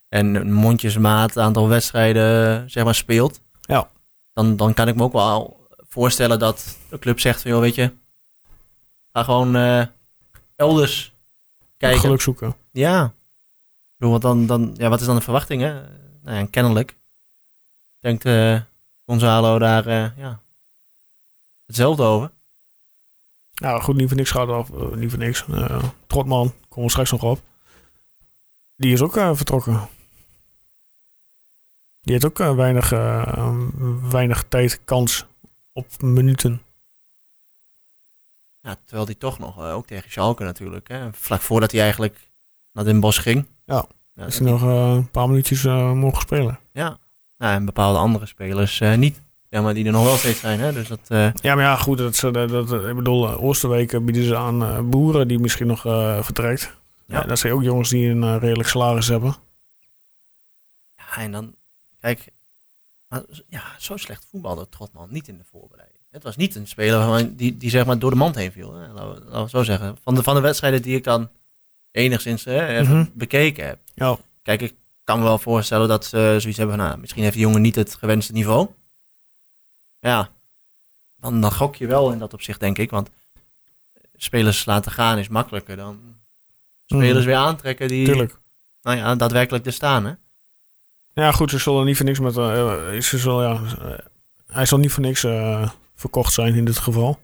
[0.08, 3.40] En een mondjesmaat aantal wedstrijden zeg maar speelt.
[3.60, 3.88] Ja.
[4.32, 7.74] Dan, dan kan ik me ook wel voorstellen dat de club zegt van, joh, weet
[7.74, 7.92] je,
[9.12, 9.82] ga gewoon eh,
[10.56, 11.12] elders
[11.76, 12.00] kijken.
[12.00, 12.54] Geluk zoeken.
[12.70, 13.12] Ja.
[13.96, 15.72] Want dan, dan, ja, wat is dan de verwachting, hè?
[16.22, 16.96] Nou ja, kennelijk
[18.00, 18.60] denkt eh
[19.06, 20.40] Gonzalo daar eh, ja,
[21.66, 22.30] hetzelfde over.
[23.54, 24.70] Nou goed, niet voor niks gaat af.
[24.94, 25.44] niet voor niks.
[26.06, 27.40] Trotman, komen we straks nog op.
[28.76, 29.88] Die is ook eh, vertrokken.
[32.00, 33.56] Die heeft ook eh, weinig, eh,
[34.10, 35.26] weinig tijd, kans
[35.72, 36.62] op minuten.
[38.60, 42.30] Ja, terwijl hij toch nog, ook tegen Schalke natuurlijk, hè, vlak voordat hij eigenlijk
[42.72, 43.46] naar Den Bosch ging.
[43.64, 43.86] Ja.
[44.14, 45.62] Ja, Is hij nog een paar minuutjes
[45.94, 46.58] mogen spelen.
[46.72, 46.98] ja.
[47.38, 49.20] Nou, en bepaalde andere spelers niet.
[49.48, 50.72] Ja, maar die er nog wel steeds zijn, hè.
[50.72, 51.00] Dus dat,
[51.42, 51.98] Ja, maar ja, goed.
[51.98, 55.80] Dat, dat, dat, ik bedoel, Oosterwijk eh, bieden ze aan boeren die misschien nog
[56.24, 56.76] vertrekt.
[57.06, 57.20] Ja.
[57.20, 57.26] Ja.
[57.26, 59.34] dat zijn ook jongens die een eh, redelijk salaris hebben.
[60.96, 61.54] ja, en dan,
[62.00, 62.28] kijk,
[63.08, 66.00] maar, ja, zo slecht voetbalde Trotman niet in de voorbereiding.
[66.10, 68.74] Het was niet een speler die, die zeg maar door de mand heen viel.
[68.74, 68.92] Hè?
[68.92, 69.96] Laten, we, laten we zo zeggen.
[70.02, 71.30] Van de, van de wedstrijden die ik dan
[71.90, 73.04] enigszins hè, Mhm.
[73.14, 73.78] bekeken heb.
[73.94, 74.16] Ja.
[74.42, 77.40] Kijk, ik kan me wel voorstellen dat ze zoiets hebben van, nou, misschien heeft de
[77.40, 78.68] jongen niet het gewenste niveau.
[80.00, 80.30] Ja,
[81.16, 82.90] dan, dan gok je wel in dat opzicht, denk ik.
[82.90, 83.10] Want
[84.16, 86.16] spelers laten gaan is makkelijker dan
[86.86, 87.26] spelers Mhm.
[87.26, 88.38] weer aantrekken die, Tuurlijk.
[88.82, 90.12] nou ja, daadwerkelijk er staan, hè.
[91.14, 91.50] Ja, goed.
[91.50, 92.36] Ze zullen niet voor niks met...
[92.36, 93.98] eh, ze zullen, ja, eh,
[94.46, 97.20] hij zal niet voor niks eh, verkocht zijn in dit geval.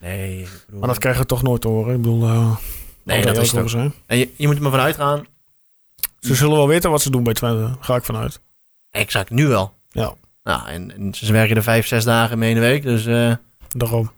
[0.00, 0.80] Nee, ik bedoel...
[0.80, 1.94] Maar dat krijgen we toch nooit te horen.
[1.94, 2.56] Ik bedoel,
[3.02, 3.70] nee, dat is toch.
[3.70, 3.92] zijn.
[4.06, 5.26] En je, je moet er maar vanuit gaan.
[6.20, 7.76] Ze zullen wel weten wat ze doen bij Twente.
[7.80, 8.40] Ga ik vanuit.
[8.90, 9.74] Exact, nu wel.
[9.90, 10.14] Ja.
[10.42, 12.82] Nou, en, en ze werken er vijf, zes dagen mee in de week.
[12.82, 13.04] Dus
[13.68, 14.10] Daarom.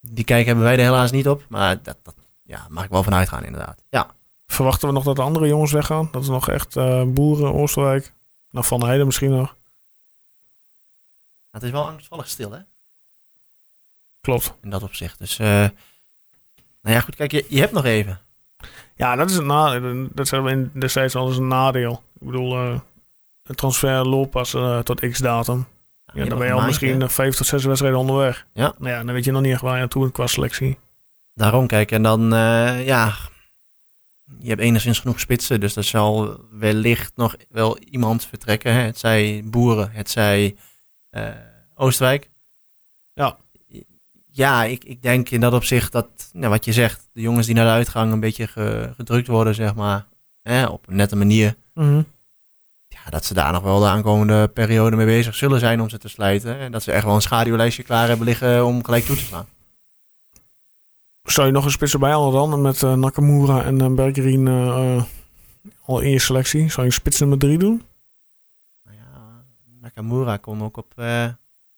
[0.00, 1.44] die kijk hebben wij er helaas niet op.
[1.48, 3.82] Maar dat, dat ja, mag ik wel vanuit gaan, inderdaad.
[3.90, 4.14] Ja,
[4.46, 6.08] Verwachten we nog dat de andere jongens weggaan?
[6.12, 8.14] Dat er nog echt eh, Boeren, Oosterwijk...
[8.50, 9.56] Nou, Van Heijden misschien nog.
[11.50, 12.58] het is wel angstvallig stil, hè?
[14.20, 14.54] Klopt.
[14.62, 15.18] In dat opzicht.
[15.18, 15.70] Dus, eh, nou
[16.96, 18.20] ja, goed, kijk, je, je hebt nog even.
[18.94, 20.08] Ja, dat is een nadeel.
[20.12, 22.02] Dat zijn we in destijds al eens een nadeel.
[22.20, 22.78] Ik bedoel, eh
[23.42, 25.66] de transfer loopt pas eh, tot x datum.
[26.12, 27.08] Je Ja, dan ben je een al misschien hè?
[27.08, 28.46] vijf tot zes wedstrijden onderweg.
[28.52, 28.74] Ja.
[28.78, 30.78] Nou ja, dan weet je nog niet echt waar je aan toe bent qua selectie.
[31.34, 33.14] Daarom, kijk, en dan, eh, ja...
[34.38, 38.72] Je hebt enigszins genoeg spitsen, dus er zal wellicht nog wel iemand vertrekken.
[38.72, 38.80] Hè?
[38.80, 40.56] Het zij Boeren, het zij
[41.10, 41.28] eh,
[41.74, 42.30] Oosterwijk.
[43.14, 43.36] Ja.
[44.30, 47.54] Ja, ik, ik denk in dat opzicht dat, nou, wat je zegt, de jongens die
[47.54, 50.06] naar de uitgang een beetje ge- gedrukt worden, zeg maar,
[50.42, 51.54] hè, op een nette manier.
[51.74, 52.04] Ja,
[52.88, 55.98] ja, dat ze daar nog wel de aankomende periode mee bezig zullen zijn om ze
[55.98, 56.58] te slijten.
[56.58, 59.46] En dat ze echt wel een schaduwlijstje klaar hebben liggen om gelijk toe te slaan.
[61.26, 62.60] Zou je nog een spits erbij halen dan?
[62.60, 64.48] Met eh, Nakamura en uh, Bergerin
[65.84, 66.70] al in je selectie.
[66.70, 67.82] Zou je spits nummer drie doen?
[68.84, 69.44] Nou ja,
[69.80, 70.94] Nakamura kon ook op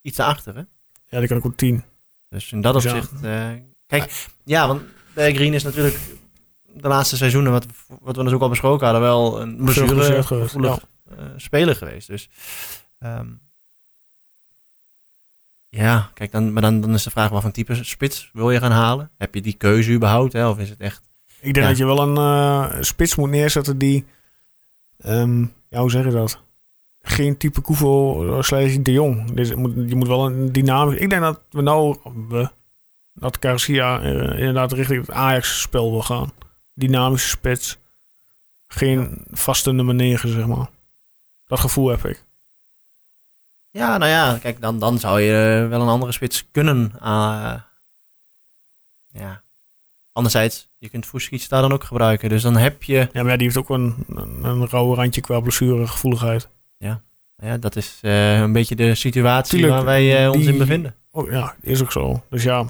[0.03, 0.63] iets achter, hè?
[1.09, 1.85] Ja, die kan ik op tien.
[2.29, 3.11] Dus in dat Dus opzicht...
[3.87, 4.83] kijk, ja, want
[5.15, 5.99] Berggreen is natuurlijk
[6.73, 7.67] de laatste seizoenen, wat,
[8.01, 10.85] wat we dus ook al besproken hadden, wel een blessure gevoelig
[11.37, 12.07] speler geweest.
[12.07, 12.29] Dus
[12.99, 13.27] ehm,
[15.71, 18.59] ja, kijk, dan, maar dan, dan is de vraag wat voor type spits wil je
[18.59, 19.11] gaan halen?
[19.19, 20.49] Heb je die keuze überhaupt, hè?
[20.49, 21.03] Of is het echt...
[21.41, 21.69] Ik denk Ja.
[21.69, 24.05] dat je wel een eh, spits moet neerzetten die...
[24.99, 26.43] ehm, ja, hoe zeg je dat?
[27.01, 29.31] Geen type Koevo slash de Jong.
[29.31, 30.99] Dus moet, je moet wel een dynamisch...
[30.99, 31.97] Ik denk dat we nou...
[32.29, 32.51] We,
[33.15, 36.33] dat Garcia eh, inderdaad richting het Ajax-spel wil gaan.
[36.75, 37.79] Dynamische spits.
[38.67, 40.71] Geen vaste nummer 9, zeg maar.
[41.47, 42.25] Dat gevoel heb ik.
[43.71, 46.93] Ja, nou ja, kijk, dan, dan zou je eh, wel een andere spits kunnen.
[47.01, 47.55] eh,
[49.13, 49.43] ja.
[50.13, 52.29] Anderzijds, je kunt Fuskic daar dan ook gebruiken.
[52.29, 52.97] Dus dan heb je...
[53.13, 56.49] Ja, maar ja, die heeft ook een, een, een rauwe randje qua blessuregevoeligheid.
[57.43, 60.95] Ja, dat is eh, een beetje de situatie Tuurlijk, waar wij ons die- in bevinden.
[61.11, 62.23] Oh, ja, is ook zo.
[62.31, 62.65] Dus ja,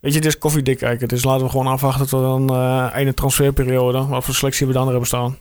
[0.00, 1.08] weet je, het is koffiedik kijken.
[1.08, 2.56] Dus laten we gewoon afwachten tot dan
[2.90, 4.06] einde transferperiode.
[4.06, 5.38] Wat voor selectie we dan hebben staan.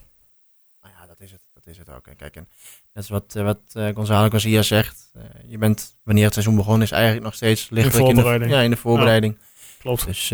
[0.82, 1.42] Nou ja, dat is het.
[1.54, 2.08] Dat is het ook.
[2.08, 2.48] En kijk, en
[2.96, 5.10] net is wat, eh, wat eh, Gonzalo Garcia zegt.
[5.14, 8.50] eh, je bent, wanneer het seizoen begonnen is, eigenlijk nog steeds lichtelijk in, voorbereiding.
[8.52, 9.38] de, ja, in de voorbereiding.
[9.80, 10.06] Klopt.
[10.06, 10.30] Dus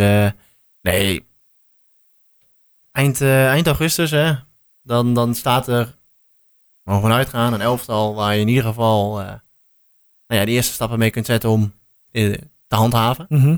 [0.81, 1.25] nee,
[2.91, 4.33] eind, eind augustus, hè,
[4.81, 5.95] dan, dan staat er,
[6.83, 9.39] mogen we vanuit gaan, een elftal waar je in ieder geval nou
[10.27, 11.73] ja, de eerste stappen mee kunt zetten om
[12.11, 13.25] te handhaven.
[13.29, 13.57] Mhm.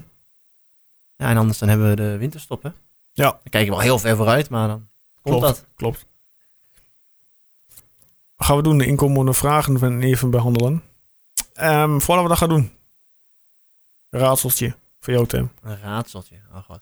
[1.16, 2.70] Ja, en anders dan hebben we de winterstop, hè.
[3.14, 3.30] Ja.
[3.30, 4.88] Dan kijk je wel heel ver vooruit, maar dan
[5.22, 5.42] komt Klopt.
[5.42, 5.66] dat.
[5.76, 6.06] Klopt.
[8.38, 8.78] Gaan we doen?
[8.78, 10.84] De inkomende vragen van even behandelen.
[11.54, 12.72] Ehm, voordat we dat gaan doen.
[14.10, 15.52] Raadseltje voor jou, Tim.
[15.62, 16.36] Een raadseltje.
[16.54, 16.80] Oh god.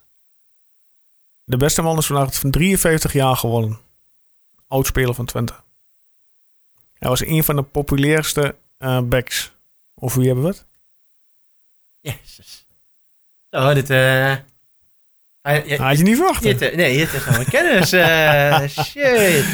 [1.43, 3.79] De beste man is vandaag van 53 jaar geworden.
[4.67, 5.53] Oudspeler van Twente.
[6.93, 9.51] Hij was een van de populairste eh, backs.
[9.93, 10.65] Of wie hebben we het?
[12.01, 12.65] Jezus.
[13.51, 13.89] Zo, dit...
[13.89, 14.35] eh
[15.79, 16.41] Had je niet verwacht.
[16.41, 17.91] dit, nee, dit is gewoon kennis.
[17.91, 19.45] eh shit.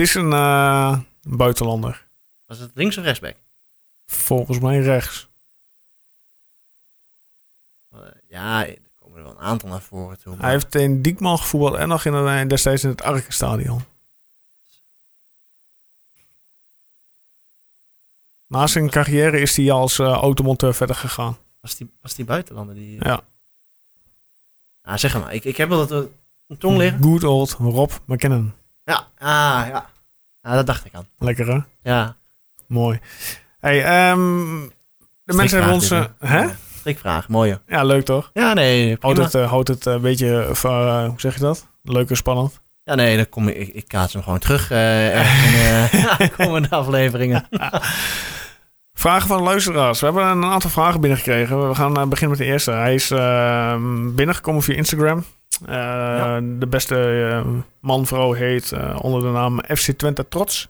[0.00, 2.06] Het is een eh, buitenlander.
[2.46, 3.34] Was het links of rechtsback?
[4.06, 5.28] Volgens mij rechts.
[7.92, 10.32] Eh, ja, er komen er wel een aantal naar voren toe.
[10.32, 13.82] maar- Hij heeft in Diekman gevoetbald en nog in een, destijds in het Arkenstadion.
[18.46, 21.36] Na zijn carrière is hij als eh, automonteur verder gegaan.
[21.60, 22.74] Was die, was die buitenlander?
[22.74, 23.22] Die, Ja.
[24.82, 25.34] Ah, zeg maar.
[25.34, 26.08] Ik, ik heb wel dat
[26.48, 27.02] een tong liggen.
[27.02, 28.52] Good old Rob McKinnon.
[28.84, 29.89] Ja, ah, ja.
[30.42, 31.06] Ah, dat dacht ik aan.
[31.18, 31.58] Lekker hè?
[31.82, 32.16] Ja.
[32.66, 32.98] Mooi.
[33.60, 34.18] Hey, ehm,
[35.24, 35.90] de mensen hebben ons...
[35.90, 36.46] Eh, dit, hè?
[36.78, 37.60] Strikvraag, mooi hoor.
[37.66, 38.30] Ja, leuk toch?
[38.32, 41.66] Ja, nee, Houdt het, eh, houdt het een beetje, eh, va- hoe zeg je dat?
[41.82, 42.60] Leuk en spannend.
[42.84, 46.30] Ja, nee, dan kom ik, ik, ik kaats hem gewoon terug eh ergens in eh,
[46.46, 47.48] komende afleveringen.
[48.92, 50.00] Vragen van de luisteraars.
[50.00, 51.68] We hebben een aantal vragen binnengekregen.
[51.68, 52.70] We gaan eh, beginnen met de eerste.
[52.70, 53.76] Hij is eh,
[54.14, 55.24] binnengekomen via Instagram.
[55.66, 56.96] Eh, De beste
[57.30, 60.68] eh, man, vrouw heet eh, onder de naam FC Twente Trots.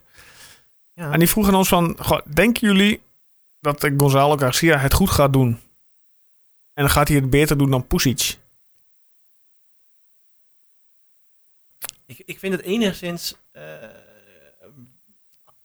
[0.94, 1.12] Ja.
[1.12, 3.00] En die vroegen ons van, goh, denken jullie
[3.60, 5.60] dat Gonzalo Garcia het goed gaat doen?
[6.74, 8.38] En gaat hij het beter doen dan Pusic?
[12.06, 13.36] Ik, ik vind het enigszins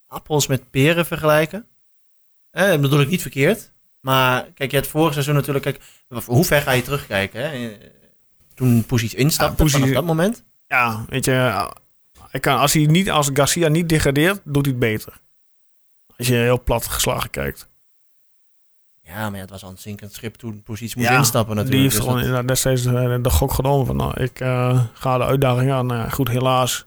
[0.07, 1.67] appels met peren vergelijken.
[2.51, 3.71] Eh, dat bedoel ik niet verkeerd.
[3.99, 5.65] Maar kijk, je had vorig seizoen natuurlijk...
[5.65, 5.81] Kijk,
[6.25, 7.49] hoe ver ga je terugkijken?
[7.49, 7.77] Hè?
[8.55, 10.43] Eh, Toen Pusic instapte, Ja, vanaf dat moment.
[10.67, 11.67] Ja, weet je,
[12.29, 15.21] hij kan, als, hij niet, als Garcia niet degradeert, doet hij het beter.
[16.17, 17.69] Als je heel plat geslagen kijkt.
[19.01, 21.71] Ja, maar ja, het was al een zinkend schip toen Pusic moest Ja, instappen natuurlijk.
[21.83, 25.17] Die heeft Dus gewoon dat- destijds de, de gok genomen van, nou, ik eh, ga
[25.17, 25.85] de uitdaging aan.
[25.85, 26.85] Nou ja, goed, helaas.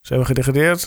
[0.00, 0.82] Ze hebben gedegradeerd.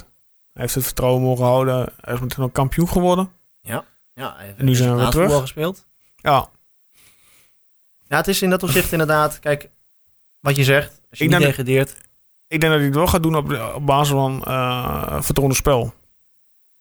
[0.54, 1.90] Hij heeft het vertrouwen mogen houden.
[2.02, 3.32] Hij is meteen ook kampioen geworden.
[3.62, 5.40] ja, heeft En nu zijn we weer terug.
[5.40, 5.86] gespeeld.
[6.16, 6.50] Ja,
[8.08, 9.40] Ja, het is in dat opzicht inderdaad...
[9.40, 9.70] Kijk,
[10.46, 10.90] wat je zegt.
[11.10, 11.90] Als je Ik niet denk- degradeert...
[12.48, 14.42] ik denk dat hij het wel gaat doen op, de- op basis van
[15.24, 15.94] vertoonde spel.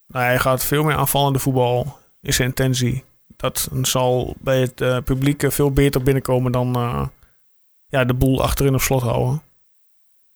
[0.07, 1.97] Nou, hij gaat veel meer aanvallende voetbal.
[2.21, 3.03] Is zijn intentie.
[3.37, 6.73] Dat zal bij het eh, publiek eh, veel beter binnenkomen dan
[7.87, 9.41] ja, de boel achterin op slot houden.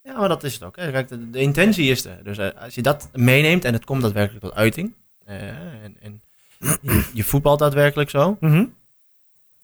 [0.02, 0.76] Ja, maar dat is het ook.
[0.76, 0.90] Hè.
[0.90, 2.24] Kijk, de, de intentie is er.
[2.24, 4.92] Dus als je dat meeneemt en het komt daadwerkelijk tot uiting.
[5.24, 6.22] en, en
[6.82, 8.36] je, je voetbalt daadwerkelijk zo.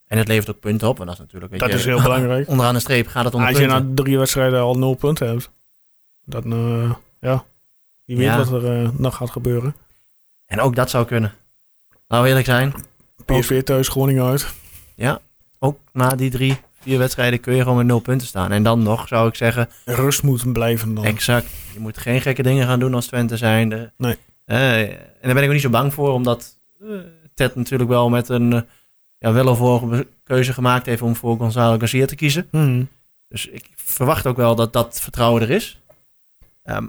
[0.06, 1.00] En het levert ook punten op.
[1.00, 1.50] En dat is natuurlijk...
[1.50, 2.48] Weet Dat je, is heel belangrijk.
[2.50, 3.86] Onderaan de streep gaat het om Als je punten.
[3.88, 5.50] na drie wedstrijden al nul punten hebt.
[6.24, 7.44] Dat, eh, ja.
[8.04, 8.44] Wie weet Ja.
[8.44, 9.74] wat er eh, nog gaat gebeuren.
[10.46, 11.32] En ook dat zou kunnen.
[12.06, 12.74] Laten we eerlijk zijn.
[13.24, 14.54] PSV thuis, Groningen uit.
[15.58, 18.52] Ook na die drie, vier wedstrijden kun je gewoon met nul punten staan.
[18.52, 21.04] En dan nog zou ik zeggen, Rust moet blijven dan.
[21.04, 21.46] exact.
[21.72, 23.68] Je moet geen gekke dingen gaan doen als Twente zijn.
[23.68, 24.16] De, Nee.
[24.44, 26.58] Eh, en daar ben ik ook niet zo bang voor, omdat
[27.34, 28.66] Ted natuurlijk wel met een
[29.26, 32.48] ja, weloverwogen keuze gemaakt heeft om voor Gonzalo Garcia te kiezen.
[32.50, 32.84] Mhm.
[33.28, 35.80] Dus ik verwacht ook wel dat dat vertrouwen er is.
[36.62, 36.86] Ehm,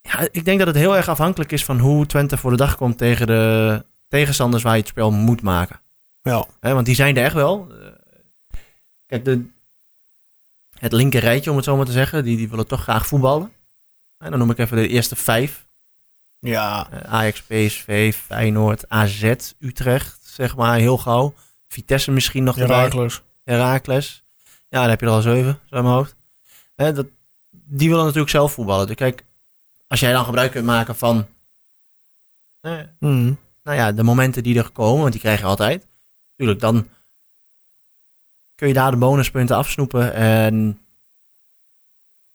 [0.00, 2.76] ja, ik denk dat het heel erg afhankelijk is van hoe Twente voor de dag
[2.76, 5.80] komt tegen de tegenstanders waar je het spel moet maken.
[6.22, 6.46] Ja.
[6.60, 7.68] Want die zijn er echt wel.
[7.70, 8.58] Eh,
[9.06, 9.44] kijk, de,
[10.78, 13.52] het linker rijtje, om het zo maar te zeggen, die, die willen toch graag voetballen.
[14.18, 15.66] En dan noem ik even de eerste vijf.
[16.38, 16.90] Ja.
[16.90, 21.34] Eh, Ajax, PSV, Feyenoord, AZ, Utrecht, zeg maar, heel gauw.
[21.68, 22.54] Vitesse misschien nog.
[22.56, 23.22] Herakles.
[23.44, 24.22] Herakles.
[24.68, 26.14] Ja, dan heb je er al zeven, zo in mijn hoofd.
[26.74, 27.06] Hè, dat,
[27.50, 28.86] die willen natuurlijk zelf voetballen.
[28.86, 29.24] Dus kijk,
[29.88, 31.26] als jij dan gebruik kunt maken van...
[32.60, 33.32] eh, Mhm.
[33.62, 35.86] nou ja, de momenten die er komen, want die krijg je altijd.
[36.36, 36.88] Tuurlijk, dan
[38.54, 40.12] kun je daar de bonuspunten afsnoepen.
[40.14, 40.80] En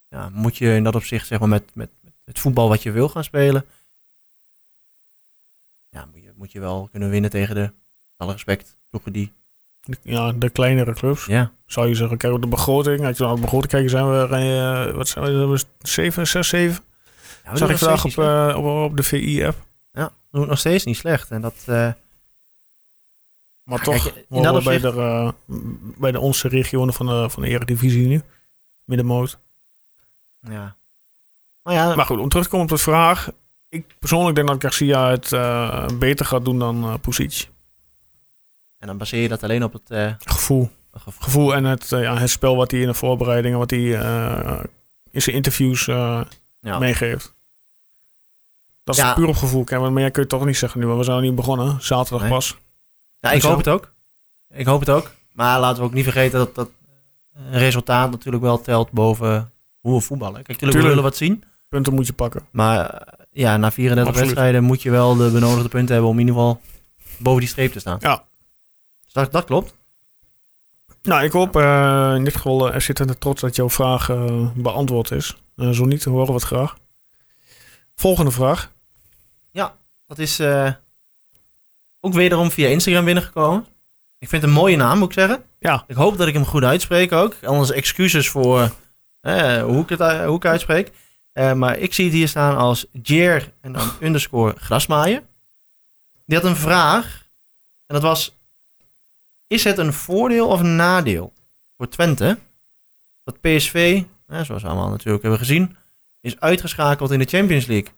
[0.09, 2.91] ja, moet je in dat opzicht, zeg maar, met, met, met het voetbal wat je
[2.91, 3.65] wil gaan spelen.
[5.89, 7.71] Ja, moet je, moet je wel kunnen winnen tegen de,
[8.17, 9.31] alle respect, ploegen die...
[10.01, 11.25] Ja, de kleinere clubs.
[11.25, 13.05] Ja, Zou je zeggen, kijk op de begroting.
[13.05, 16.83] Als je naar de begroting kijkt, zijn we, eh, wat zijn we, 7, 6, 7?
[17.43, 19.65] ja Zag ik vandaag op, eh, op, op de VI-app.
[19.91, 21.31] Ja, doen nog steeds niet slecht.
[21.31, 21.91] En dat, eh,
[23.63, 25.33] Maar toch, kijk, in in dat bij, de,
[25.97, 28.21] bij de onze regionen van de, van de Eredivisie nu.
[28.83, 29.39] Middenmoot.
[30.39, 30.75] ja.
[31.63, 33.31] Maar ja, Maar goed, om terug te komen op de vraag.
[33.69, 37.49] Ik persoonlijk denk dat Garcia het eh, beter gaat doen dan Pusic.
[38.77, 40.69] En dan baseer je dat alleen op het eh, Gevoel.
[40.91, 41.13] gevoel.
[41.23, 44.59] Gevoel en het, eh, ja, het spel wat hij in de voorbereidingen, wat hij eh,
[45.11, 46.79] in zijn interviews Ja.
[46.79, 47.35] meegeeft.
[48.83, 49.13] Dat is Ja.
[49.13, 49.63] puur op gevoel.
[49.63, 51.77] Kijk, maar meer kun je toch niet zeggen nu, want we zijn nog niet begonnen.
[51.79, 52.29] Zaterdag Nee.
[52.29, 52.57] pas.
[53.19, 53.93] Ja, ik Dus hoop het ook.
[54.49, 55.11] Ik hoop het ook.
[55.31, 56.69] Maar laten we ook niet vergeten dat dat
[57.51, 60.33] resultaat natuurlijk wel telt boven hoe we voetballen.
[60.43, 60.95] Kijk, natuurlijk, we Tuurlijk.
[60.95, 61.43] willen wat zien.
[61.69, 62.45] Punten moet je pakken.
[62.51, 64.15] Maar ja, na 34 Absoluut.
[64.15, 66.61] wedstrijden moet je wel de benodigde punten hebben om in ieder geval
[67.17, 67.97] boven die streep te staan.
[68.01, 68.23] Ja.
[69.17, 69.75] Dat, dat klopt.
[71.01, 74.49] Nou, ik hoop eh, in dit geval uh, FC Twente trots dat jouw vraag eh,
[74.55, 75.37] beantwoord is.
[75.55, 76.77] Eh, zo niet, horen we het graag.
[77.95, 78.75] Volgende vraag.
[80.07, 80.71] Dat is eh,
[81.99, 83.65] ook wederom via Instagram binnengekomen.
[84.17, 85.43] Ik vind het een mooie naam, moet ik zeggen.
[85.59, 85.83] Ja.
[85.87, 87.35] Ik hoop dat ik hem goed uitspreek ook.
[87.43, 88.71] Anders excuses voor
[89.19, 90.91] eh, hoe, ik het, hoe ik het uitspreek.
[91.31, 95.27] Eh, maar ik zie het hier staan als Jer en dan underscore grasmaaien.
[96.25, 97.25] Die had een vraag.
[97.85, 98.36] En dat was...
[99.47, 101.33] Is het een voordeel of een nadeel
[101.77, 102.37] voor Twente...
[103.23, 105.75] dat PSV, eh, zoals we allemaal natuurlijk hebben gezien...
[106.21, 107.91] is uitgeschakeld in de Champions League?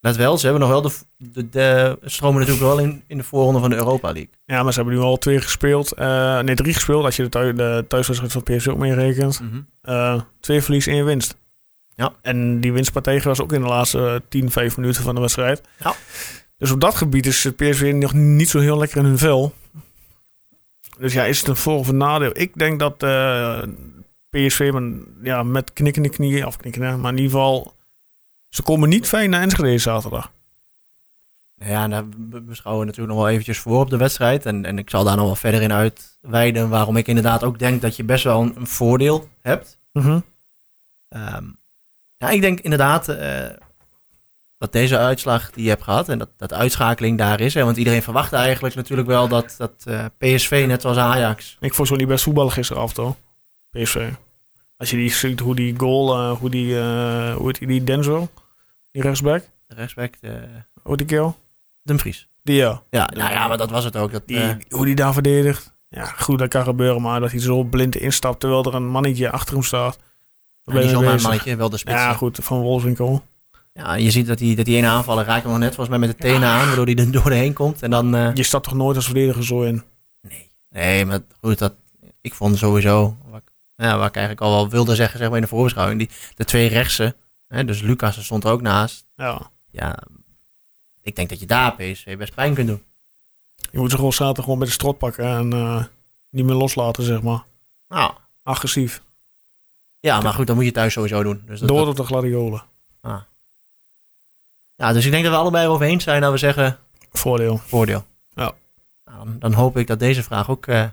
[0.00, 0.92] Let wel, ze hebben nog wel de,
[1.32, 4.30] de, de stromen natuurlijk wel in, in de voorronde van de Europa League.
[4.44, 5.92] Ja, maar ze hebben nu al twee gespeeld.
[5.92, 9.42] Eh, nee, drie gespeeld als je de, de thuiswedstrijd van PSV ook meerekent.
[9.82, 11.36] Eh, twee verlies, één winst.
[11.94, 12.12] Ja.
[12.22, 15.60] En die winstpartij was ook in de laatste 10, 5 minuten van de wedstrijd.
[15.78, 15.94] Ja.
[16.56, 19.54] Dus op dat gebied is PSV nog niet zo heel lekker in hun vel.
[21.00, 22.30] Dus ja, is het een voor- of een nadeel?
[22.32, 23.62] Ik denk dat eh,
[24.30, 27.74] PSV men, ja, met knikkende knieën, of knikkende, maar in ieder geval...
[28.48, 30.32] Ze komen niet fijn naar Enschede zaterdag.
[31.54, 34.46] Nou ja, daar be- beschouwen we natuurlijk nog wel eventjes voor op de wedstrijd.
[34.46, 37.82] En, en ik zal daar nog wel verder in uitweiden waarom ik inderdaad ook denk
[37.82, 39.78] dat je best wel een, een voordeel hebt.
[41.08, 41.44] Ehm,
[42.16, 43.46] ja, ik denk inderdaad eh,
[44.60, 47.54] dat deze uitslag die je hebt gehad en dat, dat uitschakeling daar is.
[47.54, 51.74] Hè, want iedereen verwachtte eigenlijk natuurlijk wel dat, dat eh, PSV, net zoals Ajax, Ik
[51.74, 53.16] vond zo niet best voetballen gisteravond hoor.
[53.70, 54.10] PSV.
[54.76, 58.30] Als je die ziet hoe die goal, eh, hoe die, eh, hoe heet die, Denzel,
[58.90, 60.48] die rechtsback, de rechtsback, de,
[60.82, 61.36] hoe die kerel?
[61.82, 62.28] Dumfries.
[62.42, 62.82] Die ja.
[62.90, 64.12] Ja, nou ja, maar dat was het ook.
[64.12, 65.74] Dat, Die, hoe die daar verdedigt.
[65.88, 69.30] Ja, goed, dat kan gebeuren, maar dat hij zo blind instapt terwijl er een mannetje
[69.30, 69.98] achter hem staat.
[70.62, 71.96] Ja, niet zomaar een mannetje, wel de spits.
[71.96, 73.22] Ja, goed, van Wolfswinkel.
[73.72, 75.98] Ja, je ziet dat die, dat die ene aanvaller raakt hem nog net volgens mij
[76.08, 77.82] met de tenen aan, waardoor hij er doorheen komt.
[77.82, 78.14] En dan...
[78.14, 79.82] eh, Je staat toch nooit als verdediger zo in?
[80.20, 80.50] Nee.
[80.70, 81.74] Nee, maar goed, dat,
[82.20, 85.36] ik vond sowieso, wat, ik- ja, wat ik eigenlijk al wel wilde zeggen zeg maar
[85.36, 87.14] in de voorbeschouwing, die, de twee rechtse,
[87.48, 89.04] hè, dus Lucas stond er ook naast.
[89.16, 89.50] Ja.
[89.70, 89.98] Ja,
[91.02, 92.82] ik denk dat je daar PSV best pijn kunt doen.
[93.70, 95.84] Je moet ze gewoon zaterdag gewoon met de strot pakken en eh,
[96.30, 97.44] niet meer loslaten, zeg maar.
[97.88, 99.02] Nou, Agressief.
[100.00, 101.42] ja, maar goed, dat moet je thuis sowieso doen.
[101.46, 102.62] Dus dat, Door tot de gladiolen.
[104.80, 106.78] Ja, dus ik denk dat we allebei over eens zijn dat we zeggen
[107.12, 107.56] Voordeel.
[107.66, 108.04] voordeel.
[108.34, 108.52] Ja.
[109.04, 110.84] Nou, dan, dan hoop ik dat deze vraag ook eh,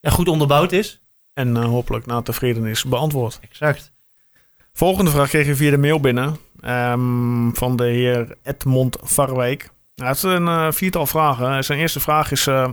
[0.00, 1.00] ja, goed onderbouwd is.
[1.34, 3.38] En eh, hopelijk na tevredenis beantwoord.
[3.50, 3.92] Exact.
[4.72, 6.36] Volgende vraag kreeg je via de mail binnen.
[6.60, 9.70] ehm, van de heer Edmond Varwijk.
[9.94, 11.64] Nou, het zijn een viertal vragen.
[11.64, 12.46] Zijn eerste vraag is...
[12.46, 12.70] eh,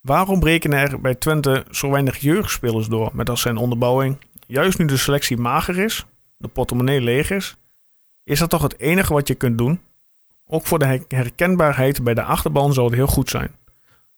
[0.00, 3.10] waarom breken er bij Twente zo weinig jeugdspelers door?
[3.12, 4.16] Met als zijn onderbouwing...
[4.46, 6.04] Juist nu de selectie mager is,
[6.36, 7.56] de portemonnee leeg is...
[8.24, 9.80] is dat toch het enige wat je kunt doen?
[10.46, 13.56] Ook voor de her- herkenbaarheid bij de achterban zou het heel goed zijn.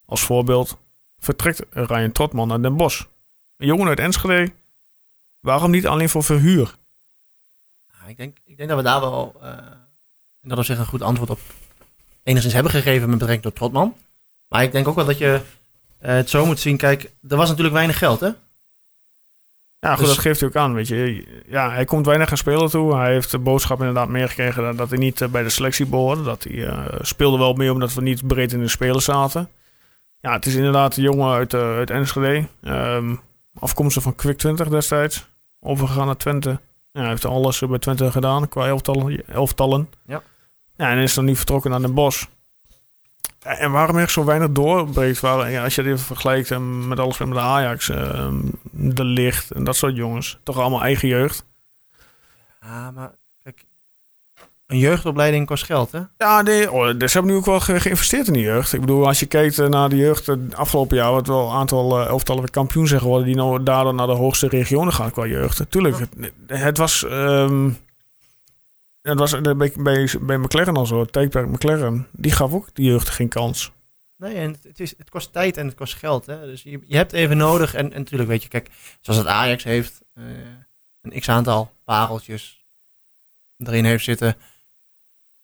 [0.07, 0.79] Als voorbeeld
[1.19, 3.05] vertrekt Ryan Trotman naar Den Bosch.
[3.57, 4.53] Een jongen uit Enschede.
[5.41, 6.75] Waarom niet alleen voor verhuur?
[7.93, 9.35] Ja, ik, denk, ik denk dat we daar wel
[10.43, 11.41] in dat een goed antwoord op
[12.23, 13.97] enigszins hebben gegeven met betrekking tot Trotman.
[14.49, 15.41] Maar ik denk ook wel dat je
[15.99, 16.77] eh, het zo moet zien.
[16.77, 18.31] Kijk, er was natuurlijk weinig geld, hè?
[19.85, 20.75] Ja, goed, Dus- dat geeft hij ook aan.
[20.75, 21.25] Weet je.
[21.47, 22.97] Ja, hij komt weinig aan spelen toe.
[22.97, 26.23] Hij heeft de boodschap inderdaad meegekregen dat, dat hij niet eh, bij de selectie behoorde.
[26.23, 29.49] Dat hij eh, speelde wel mee omdat we niet breed in de spelers zaten.
[30.21, 32.47] Ja, het is inderdaad een jongen uit, eh uit Enschede.
[32.63, 33.15] Ehm,
[33.59, 35.29] afkomstig van Quick 20 destijds.
[35.61, 36.61] Overgegaan naar Twente.
[36.93, 39.27] Ja, hij heeft alles bij Twente gedaan qua elftallen.
[39.27, 39.89] elftallen.
[40.07, 40.23] Ja.
[40.77, 40.91] ja.
[40.91, 42.25] En is dan nu vertrokken naar Den Bosch.
[43.43, 47.29] En waarom er zo weinig doorbreekt, ja, als je dit vergelijkt eh, met alles met
[47.33, 48.29] de Ajax, eh,
[48.71, 50.39] de Licht en dat soort jongens.
[50.43, 51.45] Toch allemaal eigen jeugd.
[52.61, 53.65] Ja, maar kijk,
[54.67, 56.01] een jeugdopleiding kost geld, hè?
[56.19, 58.73] Ja, nee, oh, dus ze hebben nu ook wel ge- geïnvesteerd in de jeugd.
[58.73, 61.57] Ik bedoel, als je kijkt eh, naar de jeugd eh, afgelopen jaar, wat wel een
[61.57, 65.27] aantal eh, elftallen kampioen zijn geworden, die nou daardoor naar de hoogste regionen gaan qua
[65.27, 65.65] jeugd.
[65.69, 66.11] Tuurlijk, het,
[66.47, 67.05] het was.
[67.05, 67.71] ehm,
[69.03, 72.07] het was eh, bij, bij, bij McLaren al zo, het tijdperk McLaren.
[72.13, 73.73] Die gaf ook de jeugd geen kans.
[74.17, 76.27] Nee, en het, is, het kost tijd en het kost geld.
[76.27, 76.47] Hè?
[76.47, 77.75] Dus je, je hebt even nodig.
[77.75, 80.25] En, en natuurlijk, weet je, kijk, zoals het Ajax heeft, eh,
[81.01, 82.65] een x-aantal pareltjes
[83.59, 84.37] erin heeft zitten.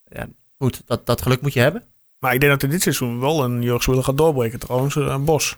[0.05, 0.27] Ja,
[0.59, 1.85] goed, dat, dat geluk moet je hebben.
[2.18, 5.57] Maar ik denk dat er dit seizoen wel een jeugdspeler gaat doorbreken, trouwens, een Bos.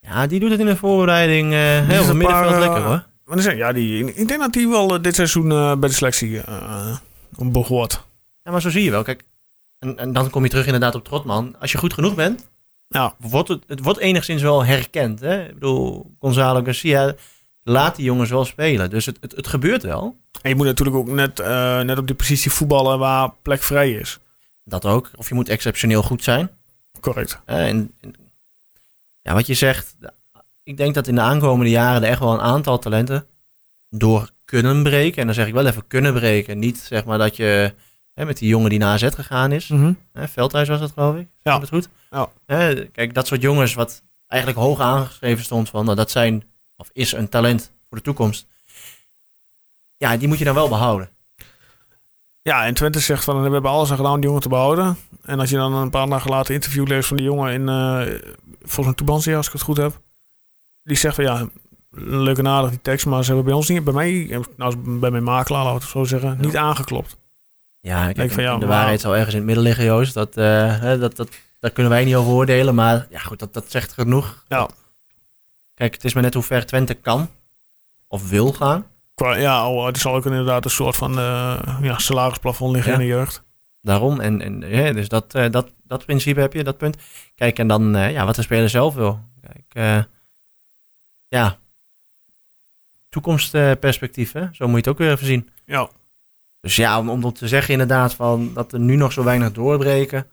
[0.00, 3.06] Ja, die doet het in de voorbereiding eh heel veel middenveld lekker eh, hoor.
[3.24, 5.88] Maar dan zeg, ja, die, ik denk dat hij wel eh, dit seizoen eh, bij
[5.88, 6.96] de selectie eh
[7.30, 8.02] behoort.
[8.42, 9.02] Ja, maar zo zie je wel.
[9.02, 9.24] Kijk,
[9.78, 11.56] en, en dan kom je terug inderdaad op Trotman.
[11.60, 12.48] Als je goed genoeg bent,
[12.88, 13.14] Ja.
[13.18, 15.20] wordt het, het wordt enigszins wel herkend.
[15.20, 15.46] Hè?
[15.46, 17.14] Ik bedoel, Gonzalo Garcia
[17.62, 18.90] laat die jongens wel spelen.
[18.90, 20.16] Dus het, het, het gebeurt wel.
[20.42, 23.92] En je moet natuurlijk ook net, eh, net op die positie voetballen waar plek vrij
[23.92, 24.18] is.
[24.64, 25.10] Dat ook.
[25.16, 26.50] Of je moet exceptioneel goed zijn.
[27.00, 27.40] Correct.
[27.44, 28.14] En, en-
[29.22, 29.96] ja, wat je zegt,
[30.62, 33.26] ik denk dat in de aankomende jaren er echt wel een aantal talenten
[33.90, 35.20] door kunnen breken.
[35.20, 36.58] En dan zeg ik wel even kunnen breken.
[36.58, 37.74] Niet zeg maar dat je
[38.14, 39.68] hè, met die jongen die naar AZ gegaan is.
[40.12, 41.28] Hè, Veldhuis was dat geloof ik.
[41.42, 41.60] Ja.
[41.60, 41.88] Het goed?
[42.10, 42.28] Ja.
[42.46, 46.44] Hè, kijk, dat soort jongens wat eigenlijk hoog aangeschreven stond van nou, dat zijn
[46.76, 48.46] of is een talent voor de toekomst.
[49.96, 51.10] Ja, die moet je dan wel behouden.
[52.42, 54.96] Ja, en Twente zegt van we hebben alles aan gedaan om die jongen te behouden.
[55.22, 58.34] En als je dan een paar dagen later interview leest van die jongen in, eh
[58.60, 60.00] volgens mij Tubantia, als ik het goed heb.
[60.82, 61.48] Die zegt van ja,
[61.96, 65.22] leuke nadig die tekst, maar ze hebben bij ons niet, bij mij, nou bij mijn
[65.24, 67.16] makelaar, laten we het zo zeggen, niet aangeklopt.
[67.80, 70.14] Ja, kijk, Denk van, ja, de waarheid zal ergens in het midden liggen, Joost.
[70.14, 71.28] Dat, eh, dat, dat,
[71.60, 72.74] daar kunnen wij niet over oordelen.
[72.74, 74.44] Maar ja, goed, dat, dat zegt genoeg.
[74.48, 74.68] Ja.
[75.74, 77.28] Kijk, het is maar net hoe ver Twente kan
[78.08, 78.86] of wil gaan.
[79.14, 82.98] Qua, ja, oh, het zal ook inderdaad een soort van eh, ja, salarisplafond liggen Ja.
[82.98, 83.42] in de jeugd.
[83.80, 84.20] Daarom.
[84.20, 86.96] En, en hè, dus dat, eh, dat, dat principe heb je, dat punt.
[87.34, 89.20] Kijk, en dan ja, wat de speler zelf wil.
[89.40, 90.06] Kijk,
[91.28, 91.58] ja,
[93.22, 94.46] toekomstperspectief, hè?
[94.52, 95.48] zo moet je het ook weer even zien.
[95.64, 95.88] Ja,
[96.60, 100.26] Dus ja, om, om te zeggen inderdaad van dat er nu nog zo weinig doorbreken.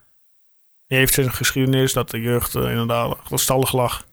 [0.88, 4.06] heeft zijn geschiedenis dat de jeugd eh, inderdaad achterstallig lag.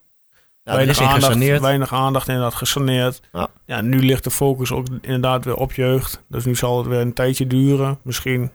[0.62, 1.60] Ja, in aandacht, gesaneerd.
[1.60, 3.20] weinig aandacht inderdaad gesaneerd.
[3.32, 3.48] Ja.
[3.66, 3.80] Ja.
[3.80, 6.22] nu ligt de focus ook inderdaad weer op jeugd.
[6.28, 7.98] Dus nu zal het weer een tijdje duren.
[8.02, 8.50] Misschien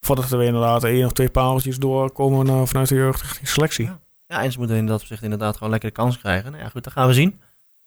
[0.00, 3.84] voordat er weer inderdaad één of twee pareltjes doorkomen eh, vanuit de jeugd richting selectie.
[3.84, 4.00] Ja.
[4.26, 6.50] Ja, en ze moeten in dat opzicht inderdaad gewoon lekker de kans krijgen.
[6.50, 7.40] Nou ja, goed, dat gaan we zien.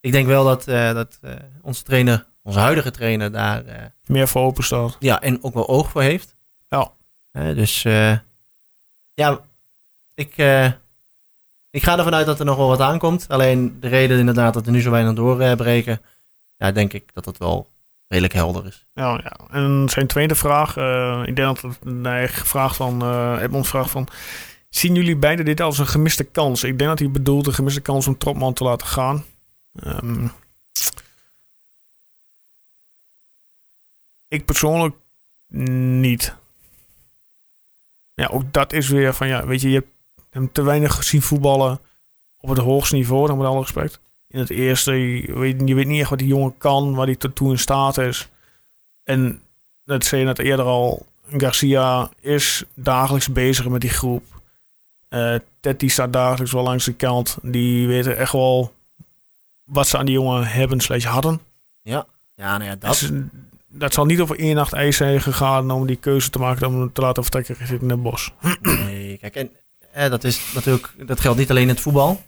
[0.04, 4.28] Ik denk wel dat, eh, dat eh, onze trainer, onze huidige trainer, daar eh, Meer
[4.28, 4.98] voor open staat.
[5.00, 6.36] ja, en ook wel oog voor heeft.
[6.70, 6.92] Ja.
[7.32, 7.82] Dus
[9.14, 9.40] ja,
[10.16, 10.36] ik,
[11.70, 13.26] ik ga ervan uit dat er nog wel wat aankomt.
[13.28, 16.02] Alleen de reden inderdaad dat er nu zo weinig doorbreken,
[16.58, 17.68] ja, denk ik dat dat wel
[18.08, 18.86] redelijk helder is.
[18.94, 19.40] Ja, ja.
[19.52, 20.70] En zijn tweede vraag.
[21.28, 24.08] ik denk dat het hij vraagt van, eh Edmond vraagt van...
[24.70, 26.64] Zien jullie beiden dit als een gemiste kans?
[26.64, 29.24] Ik denk dat hij bedoelt een gemiste kans om Tropman te laten gaan.
[29.74, 30.28] Ehm,
[34.28, 34.96] ik persoonlijk
[35.48, 36.36] niet.
[38.14, 39.92] Ja, ook dat is weer van, ja, weet je, je hebt
[40.30, 41.80] hem te weinig gezien voetballen
[42.38, 44.00] op het hoogste niveau, dan met alle respect.
[44.28, 47.16] In het eerste, je weet, je weet niet echt wat die jongen kan, waar hij
[47.16, 48.30] tot toe in staat is.
[49.04, 49.42] En
[49.86, 54.24] dat zei je net eerder al, Garcia is dagelijks bezig met die groep.
[55.10, 57.38] Eh Teddy staat dagelijks wel langs de kant.
[57.42, 58.74] Die weten echt wel
[59.64, 61.42] wat ze aan die jongen hebben slash hadden.
[61.82, 62.06] Ja.
[62.36, 63.12] Ja, nou ja, Dat, dat.
[63.68, 66.80] dat zal niet over één nacht ijs zijn gegaan om die keuze te maken om
[66.80, 68.32] hem te laten vertrekken richting het bos.
[68.62, 69.52] Nee, kijk, en
[69.94, 72.22] eh, dat is natuurlijk, dat geldt niet alleen in het voetbal.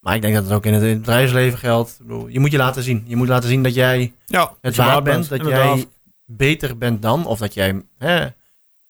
[0.00, 1.90] Maar ik denk dat het ook in het, in het bedrijfsleven geldt.
[1.90, 3.04] Ik bedoel, je moet je laten zien.
[3.06, 5.28] Je moet laten zien dat jij Ja, het waard bent.
[5.28, 5.76] Dat inderdaad.
[5.76, 5.86] jij
[6.24, 7.26] beter bent dan.
[7.26, 8.18] Of dat jij, hè,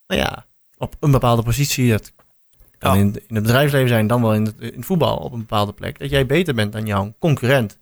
[0.06, 1.90] nou ja, op een bepaalde positie.
[1.90, 2.12] Dat
[2.80, 3.00] kan Ja.
[3.00, 5.72] in, in het bedrijfsleven zijn, dan wel in het, in het voetbal op een bepaalde
[5.72, 5.98] plek.
[5.98, 7.78] Dat jij beter bent dan jouw concurrent.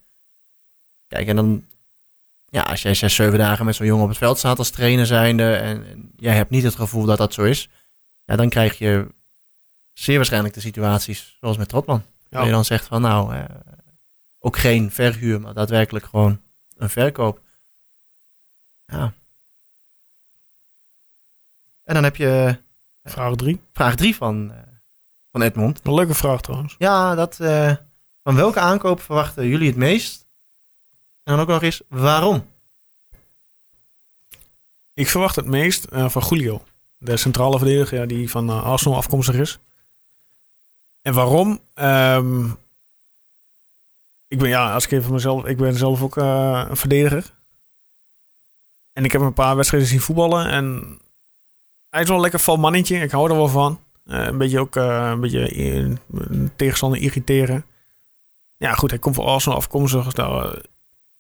[1.09, 1.65] Kijk, en dan,
[2.49, 5.07] ja, als jij zes, zeven dagen met zo'n jongen op het veld staat als trainer
[5.07, 5.55] zijnde.
[5.55, 7.69] En, en jij hebt niet het gevoel dat dat zo is.
[8.25, 9.07] Ja, dan krijg je
[9.93, 12.03] zeer waarschijnlijk de situaties zoals met Trotman.
[12.31, 12.37] Ja.
[12.39, 13.45] Dat je dan zegt van nou, eh,
[14.39, 16.41] ook geen verhuur, maar daadwerkelijk gewoon
[16.77, 17.41] een verkoop.
[18.87, 19.13] Ja.
[21.85, 22.57] En dan heb je
[23.05, 23.61] Vraag drie.
[23.73, 24.59] vraag drie van, eh,
[25.33, 25.81] van Edmond.
[25.83, 26.75] Een leuke vraag trouwens.
[26.79, 27.73] Ja, dat, eh,
[28.23, 30.27] van welke aankoop verwachten jullie het meest?
[31.25, 32.47] En dan ook nog eens waarom?
[34.95, 36.63] Ik verwacht het meest eh, van Julio.
[36.99, 39.59] De centrale verdediger ja, die van eh, Arsenal afkomstig is.
[41.03, 41.61] En waarom?
[41.75, 42.45] Ehm,
[44.29, 47.37] ik ben, ja, als ik even mezelf, ik ben zelf ook een verdediger.
[48.93, 50.51] En ik heb een paar wedstrijden zien voetballen.
[50.51, 50.99] En
[51.91, 52.97] hij is wel een lekker vol mannetje.
[52.97, 53.81] Ik hou er wel van.
[54.09, 55.97] Eh, een beetje ook eh, een beetje eh,
[56.57, 57.65] tegenstander irriteren.
[58.57, 60.15] Ja, goed, hij komt van Arsenal afkomstig.
[60.15, 60.61] Nou,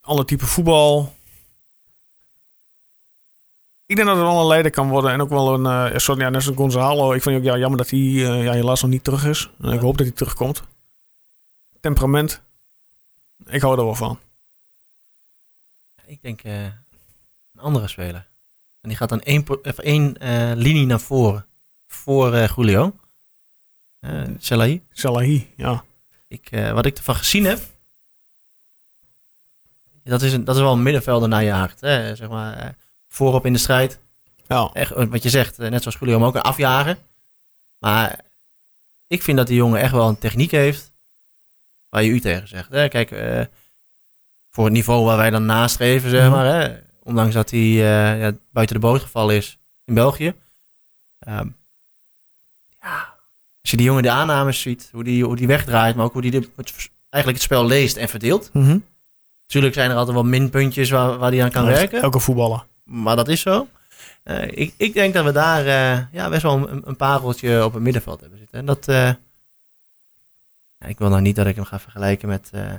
[0.01, 1.13] ander type voetbal.
[3.89, 5.11] Ik denk dat het wel een leider kan worden.
[5.11, 7.13] En ook wel een uh, ja, net als Gonzalo.
[7.13, 9.51] Ik vind ook ja, jammer dat hij eh, ja, helaas nog niet terug is.
[9.61, 10.63] En ik hoop dat hij terugkomt.
[11.81, 12.43] Temperament.
[13.47, 14.19] Ik hou er wel van.
[16.07, 16.73] Ik denk een
[17.57, 18.27] andere speler.
[18.81, 19.45] En die gaat dan één,
[19.77, 20.17] één
[20.57, 21.47] linie naar voren.
[21.89, 22.95] Voor eh Julio.
[24.01, 24.83] Eh Selahi.
[24.91, 25.85] Salahi, ja.
[26.29, 27.61] Ik, eh, wat ik ervan gezien heb.
[30.05, 31.81] Dat is, een, dat is wel een middenvelder naar je hart.
[31.81, 32.15] Hè?
[32.17, 32.77] Zeg maar,
[33.09, 34.01] voorop in de strijd.
[34.47, 36.99] Ja, Echt, wat je zegt, net zoals Julio hem ook afjagen.
[37.79, 38.21] Maar
[39.07, 40.93] ik vind dat die jongen echt wel een techniek heeft.
[41.89, 42.71] Waar je u tegen zegt.
[42.71, 42.89] Hè?
[42.89, 43.09] Kijk,
[44.51, 46.31] voor het niveau waar wij dan nastreven, zeg Mhm.
[46.31, 46.45] maar.
[46.61, 46.77] Hè?
[47.03, 50.35] Ondanks dat hij ja, buiten de boot gevallen is in België.
[51.19, 51.49] Ehm,
[52.83, 53.15] ja,
[53.61, 56.23] als je die jongen de aannames ziet, hoe die, hoe die wegdraait, maar ook hoe
[56.23, 58.51] die de, het, eigenlijk het spel leest en verdeelt.
[58.53, 58.79] Mhm.
[59.43, 62.03] Natuurlijk zijn er altijd wel minpuntjes waar, waar hij aan kan Ja, werken.
[62.03, 62.67] Elke voetballer.
[62.85, 63.69] Maar dat is zo.
[64.23, 67.73] Eh, ik, ik denk dat we daar eh, ja, best wel een, een pareltje op
[67.73, 68.59] het middenveld hebben zitten.
[68.59, 68.89] En dat.
[68.89, 69.13] eh,
[70.79, 72.49] ja, ik wil nou niet dat ik hem ga vergelijken met.
[72.53, 72.73] eh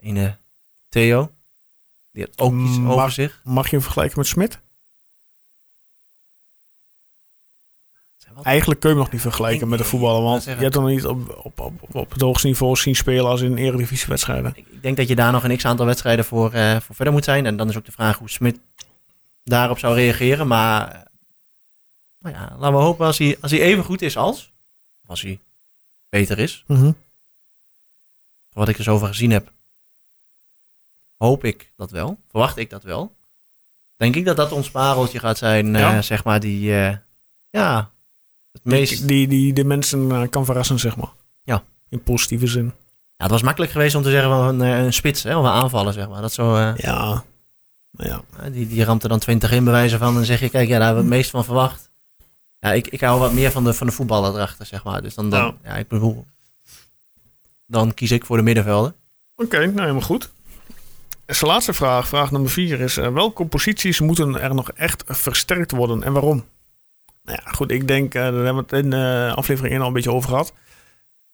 [0.00, 0.36] ene
[0.88, 1.30] Theo.
[2.12, 3.40] Die had ook iets Maar- over zich.
[3.44, 4.60] Mag je hem vergelijken met Smit?
[8.42, 10.22] Eigenlijk kun je hem nog niet vergelijken met de voetballer.
[10.22, 13.26] Want je hebt hem nog niet op, op, op, op het hoogste niveau zien spelen
[13.26, 14.52] als in eredivisiewedstrijden.
[14.54, 17.24] Ik, ik denk dat je daar nog een x-aantal wedstrijden voor, eh, voor verder moet
[17.24, 17.46] zijn.
[17.46, 18.60] En dan is ook de vraag hoe Smit
[19.44, 20.46] daarop zou reageren.
[20.46, 21.00] Maar eh,
[22.18, 24.52] nou ja, laten we hopen als hij, als hij even goed is als.
[25.02, 25.40] Of als hij
[26.08, 26.64] beter is.
[26.66, 26.92] Mhm.
[28.52, 29.52] wat ik er zo van gezien heb,
[31.16, 32.18] hoop ik dat wel.
[32.30, 33.14] Verwacht ik dat wel.
[33.96, 36.70] Denk ik dat dat ons pareltje gaat zijn, eh, zeg maar, die,
[37.50, 37.91] ja,
[38.62, 39.08] meest...
[39.08, 41.12] Die, die de mensen eh, kan verrassen, zeg maar.
[41.44, 41.62] Ja.
[41.88, 42.64] In positieve zin.
[43.16, 45.44] Ja, het was makkelijk geweest om te zeggen van een, eh, een spits, hè, of
[45.44, 46.20] een aanvaller, zeg maar.
[46.20, 47.24] Dat zo, eh, Ja.
[47.90, 48.22] Maar ja.
[48.50, 50.08] die, die ramt er dan 20 in, bewijzen van.
[50.08, 51.90] En dan zeg je, kijk, ja, daar hebben we het meest van verwacht.
[52.58, 55.02] Ja, ik, ik hou wat meer van de, van de voetballer erachter, zeg maar.
[55.02, 55.76] Dus dan, dan ja.
[55.76, 56.26] ik bedoel,
[57.66, 58.94] dan kies ik voor de middenvelden.
[59.36, 60.30] Oké, nou helemaal goed.
[61.24, 65.70] En zijn laatste vraag, vraag nummer vier, is: welke posities moeten er nog echt versterkt
[65.70, 66.44] worden en waarom?
[67.22, 69.86] Nou ja, goed, ik denk, eh, daar hebben we het in eh, aflevering 1 al
[69.86, 70.52] een beetje over gehad.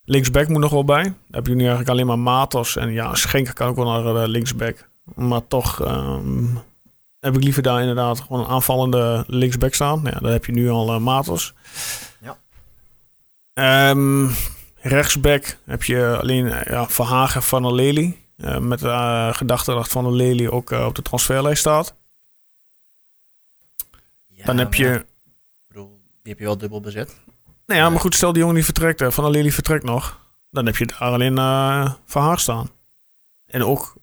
[0.05, 1.03] Linksback moet nog wel bij.
[1.03, 4.15] Daar heb je nu eigenlijk alleen maar Matos en ja, Schenker kan ook wel naar
[4.15, 4.89] de linksback.
[5.15, 6.45] Maar toch ehm,
[7.21, 10.01] heb ik liever daar inderdaad gewoon een aanvallende linksback staan.
[10.05, 11.55] Ja, daar heb je nu al eh, Matos.
[12.21, 12.39] Ja.
[13.55, 14.29] Ehm,
[14.75, 18.17] rechtsback heb je alleen eh, ja, Verhagen van der Lely.
[18.39, 21.95] Eh, met de eh, gedachte dat Van der Lely ook eh, op de transferlijst staat.
[24.27, 25.07] Ja, Dan heb je...
[26.29, 27.21] die heb je wel dubbel bezet.
[27.67, 29.01] Nou ja, maar goed, stel die jongen die vertrekt.
[29.01, 30.21] eh, Van Lely vertrekt nog.
[30.51, 32.71] Dan heb je daar alleen eh Verhaag staan.
[33.47, 33.95] En ook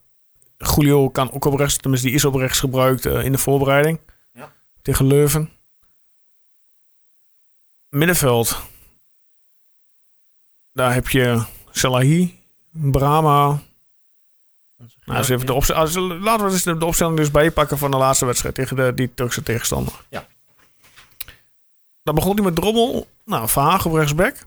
[0.57, 3.99] Julio kan ook op rechts, tenminste die is op rechts gebruikt eh, in de voorbereiding.
[4.33, 4.51] Ja.
[4.81, 5.49] Tegen Leuven.
[7.89, 8.61] Middenveld.
[10.73, 12.39] Daar heb je Salahi,
[12.71, 13.61] Brahma.
[15.05, 17.97] Nou, dus even de opstel- laten we eens de, de opstelling dus bijpakken van de
[17.97, 19.93] laatste wedstrijd tegen de, die Turkse tegenstander.
[20.09, 20.27] Ja.
[22.05, 23.07] Dan begon hij met Drommel.
[23.25, 24.45] Nou, Verhagen op rechtsback.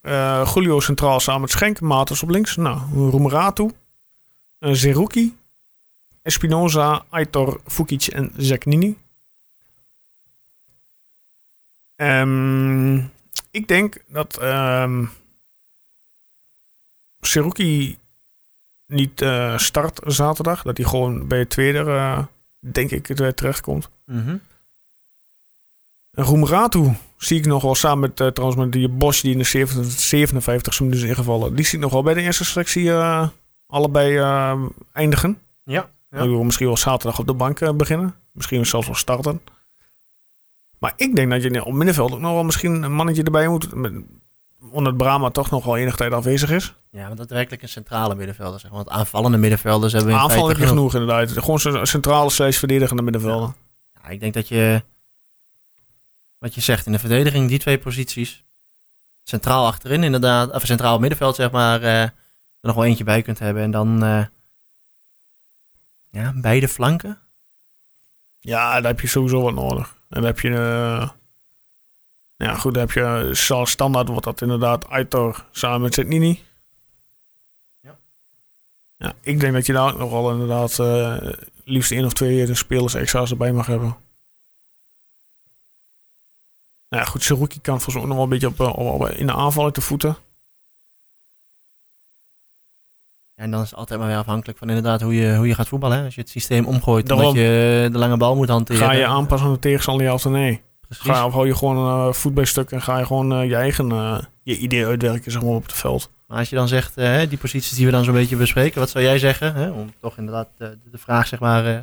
[0.00, 1.80] Eh Julio centraal samen met Schenk.
[1.80, 2.56] Matos op links.
[2.56, 2.80] Nou,
[3.10, 3.70] Roemeratu.
[4.58, 5.36] Uh, Zerouki.
[6.22, 8.96] Espinoza, Aitor, Fukic en Zeknini.
[11.96, 12.96] Ehm,
[13.50, 15.04] ik denk dat ehm
[17.20, 17.98] Seruki
[18.86, 20.62] niet eh, start zaterdag.
[20.62, 22.24] Dat hij gewoon bij het tweede, eh,
[22.58, 23.90] denk ik, terechtkomt.
[24.06, 24.42] En
[26.10, 29.44] Roemeratu zie ik nog wel samen met, eh, trouwens met die Bosch die in de
[29.44, 31.54] 57 57 minuut is ingevallen.
[31.54, 33.28] Die zie ik nog wel bij de eerste selectie eh,
[33.66, 35.38] allebei eh, eindigen.
[35.64, 35.88] Ja.
[36.10, 38.14] Ik wil misschien wel zaterdag op de bank beginnen.
[38.32, 39.40] Misschien zelfs wel starten.
[40.78, 43.74] Maar ik denk dat je op middenveld ook nog wel misschien een mannetje erbij moet.
[43.74, 43.92] Met,
[44.70, 46.74] omdat Brahma toch nog wel enige tijd afwezig is.
[46.90, 48.60] Ja, maar daadwerkelijk een centrale middenvelder.
[48.60, 48.70] Zeg.
[48.70, 51.30] Want aanvallende middenvelders hebben we in Aanval heb feite je genoeg inderdaad.
[51.30, 53.52] Gewoon centrale slash verdedigende middenvelder.
[54.02, 54.82] Ja, ik denk dat je,
[56.40, 58.44] wat je zegt, in de verdediging, die twee posities,
[59.22, 62.12] centraal achterin inderdaad, of centraal middenveld zeg maar, eh, er
[62.60, 63.62] nog wel eentje bij kunt hebben.
[63.62, 64.24] En dan, eh,
[66.10, 67.18] ja, beide flanken.
[68.40, 69.88] Ja, daar heb je sowieso wat nodig.
[69.88, 70.50] En dan heb je...
[70.50, 71.10] eh,
[72.36, 76.42] ja, goed, dan heb je zoals standaard wordt dat inderdaad Aitor samen met Zetnini.
[77.80, 77.98] Ja.
[78.96, 80.78] Ja, ik denk dat je daar ook nog wel inderdaad
[81.64, 83.96] liefst één of twee spelers extra's erbij mag hebben.
[86.90, 89.00] Nou ja, goed, Seruki kan volgens mij ook nog wel een beetje op, eh, op-
[89.00, 90.16] op- in de aanval uit de voeten.
[93.36, 95.54] Ja, en dan is het altijd maar weer afhankelijk van inderdaad hoe je, hoe je
[95.54, 95.98] gaat voetballen.
[95.98, 96.04] Hè?
[96.04, 97.26] Als je het systeem omgooit, Daarom.
[97.26, 98.82] omdat je de lange bal moet hanteren.
[98.82, 100.62] Ga je aanpassen aan de tegenstander, ja of nee?
[100.80, 101.04] Precies.
[101.04, 101.76] Ga, of hou je gewoon
[102.06, 105.32] een voet bij stuk en ga je gewoon eh, je eigen eh, je idee uitwerken
[105.32, 106.10] zeg maar, op het veld.
[106.26, 108.80] Maar als je dan zegt, eh, hè, die posities die we dan zo'n beetje bespreken,
[108.80, 109.54] wat zou jij zeggen?
[109.54, 109.70] Hè?
[109.70, 111.78] Om toch inderdaad de, vraag zeg maar eh,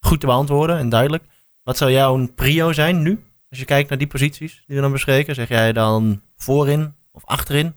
[0.00, 1.24] goed te beantwoorden en duidelijk.
[1.62, 3.24] Wat zou jouw prio zijn nu?
[3.50, 7.24] Als je kijkt naar die posities die we dan bespreken, zeg jij dan voorin of
[7.24, 7.74] achterin?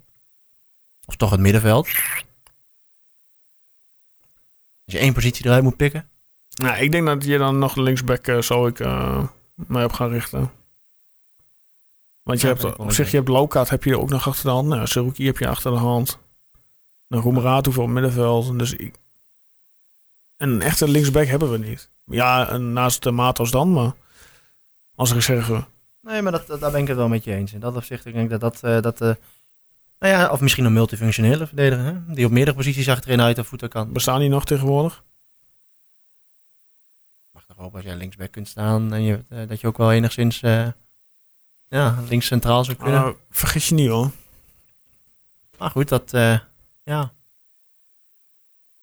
[1.06, 1.86] Of toch het middenveld?
[4.86, 6.08] Als je één positie eruit moet pikken?
[6.56, 9.24] Nou, ik denk dat je dan nog linksback eh, zou ik eh
[9.56, 10.52] mij op gaan richten.
[12.24, 13.18] Want je Ja, hebt op zich, je.
[13.18, 14.68] hebt Lokaat heb je ook nog achter de hand.
[14.68, 16.20] Nou, Seruki heb je achter de hand.
[17.08, 18.60] Dan Roemeratu voor het middenveld.
[18.60, 18.96] Dus ik...
[20.38, 21.90] Een echte linksback hebben we niet.
[22.06, 23.92] Ja, en naast de Matos dan, maar
[24.96, 25.66] als reserve.
[26.02, 27.54] Nee, maar dat, dat- daar ben ik het wel met je eens.
[27.54, 28.64] In dat opzicht, ik denk dat dat...
[28.64, 29.14] eh, dat eh,
[30.00, 32.14] nou ja, of misschien een multifunctionele verdediger, hè?
[32.14, 33.92] die op meerdere posities achterin uit de voeten kan.
[33.94, 35.04] Bestaan die nog tegenwoordig?
[37.32, 39.92] mag toch ook als jij linksback kunt staan en je, eh, dat je ook wel
[39.92, 40.40] enigszins
[41.70, 43.02] ja, links centraal zou kunnen.
[43.02, 44.12] Nou, vergis je niet hoor.
[45.58, 46.12] Maar goed, dat
[46.84, 47.14] ja.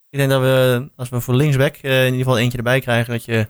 [0.09, 3.25] Ik denk dat we, als we voor linksback in ieder geval eentje erbij krijgen, dat
[3.25, 3.49] je,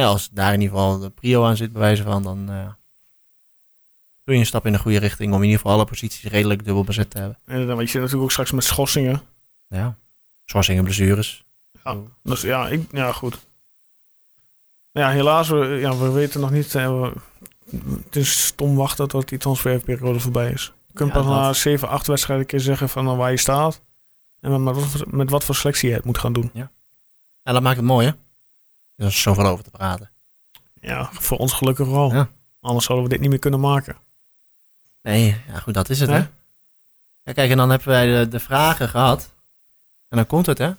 [0.00, 2.66] ja, als daar in ieder geval de prio aan zit, bij wijze van, dan eh,
[4.24, 6.64] doe je een stap in de goede richting om in ieder geval alle posities redelijk
[6.64, 7.38] dubbel bezet te hebben.
[7.46, 9.22] En dan, want je zit natuurlijk ook straks met schorsingen.
[9.68, 9.96] Ja.
[10.44, 11.44] Schorsingen, blessures.
[11.84, 13.38] Ja, dus ja, ik, ja goed.
[14.92, 16.74] Ja, helaas, we, ja, we weten nog niet.
[16.74, 17.12] eh, we-
[18.04, 20.72] het is stom wachten tot die transferperiode voorbij is.
[20.86, 21.56] Je kunt Ja, pas na dat.
[21.56, 23.80] 7, 8 wedstrijden een keer zeggen van eh, waar je staat.
[24.40, 26.50] En met, wat, met wat voor selectie je het moet gaan doen.
[27.42, 28.12] En dat maakt het mooi, hè?
[29.02, 30.10] Er is zoveel over te praten.
[30.80, 32.12] Ja, voor ons gelukkig wel.
[32.14, 32.28] Ja.
[32.60, 33.96] Anders zouden we dit niet meer kunnen maken.
[35.02, 36.14] Nee, ja goed, dat is het, Hè?
[36.16, 36.26] hè?
[37.24, 39.34] Ja, kijk, en dan hebben wij de, de vragen gehad.
[40.08, 40.72] En dan komt het, hè?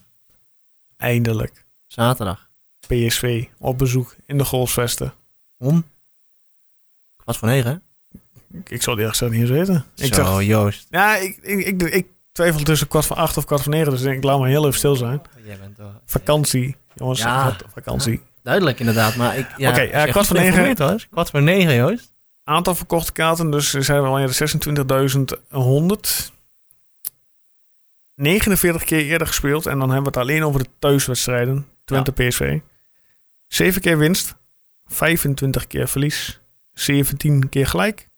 [0.98, 1.66] Eindelijk.
[1.88, 2.50] Zaterdag.
[2.88, 5.14] PSV op bezoek in de Golfsvesten.
[5.58, 5.86] Om?
[7.18, 7.78] Kwart voor negen, hè?
[8.58, 9.86] Ik, ik zou het eerst niet eens weten.
[9.96, 10.88] Ik Zo, dacht, Joost.
[10.90, 13.90] ja, ik, ik, ik, ik twijfel tussen kwart voor acht of kwart voor negen.
[13.90, 15.22] Dus ik denk, ik laat me heel even stil zijn.
[15.44, 15.92] Jij bent toch...
[16.06, 16.76] Vakantie.
[16.96, 17.56] Jongens, Ja.
[17.74, 18.22] vakantie.
[18.44, 19.16] Duidelijk, inderdaad.
[19.16, 19.48] Maar ik...
[19.58, 20.76] Ja, Oké, als eh, kwart voor negen.
[20.78, 21.08] was.
[21.10, 22.14] Kwart voor negen, Joost.
[22.44, 24.34] Aantal verkochte kaarten, dus zijn we al in de
[26.28, 26.32] 26.100.
[28.16, 29.66] 49 keer eerder gespeeld.
[29.66, 31.68] En dan hebben we het alleen over de thuiswedstrijden.
[31.86, 32.60] Twente PSV.
[33.48, 34.36] 7 keer winst.
[34.86, 36.40] 25 keer verlies.
[36.74, 38.10] 17 keer gelijk.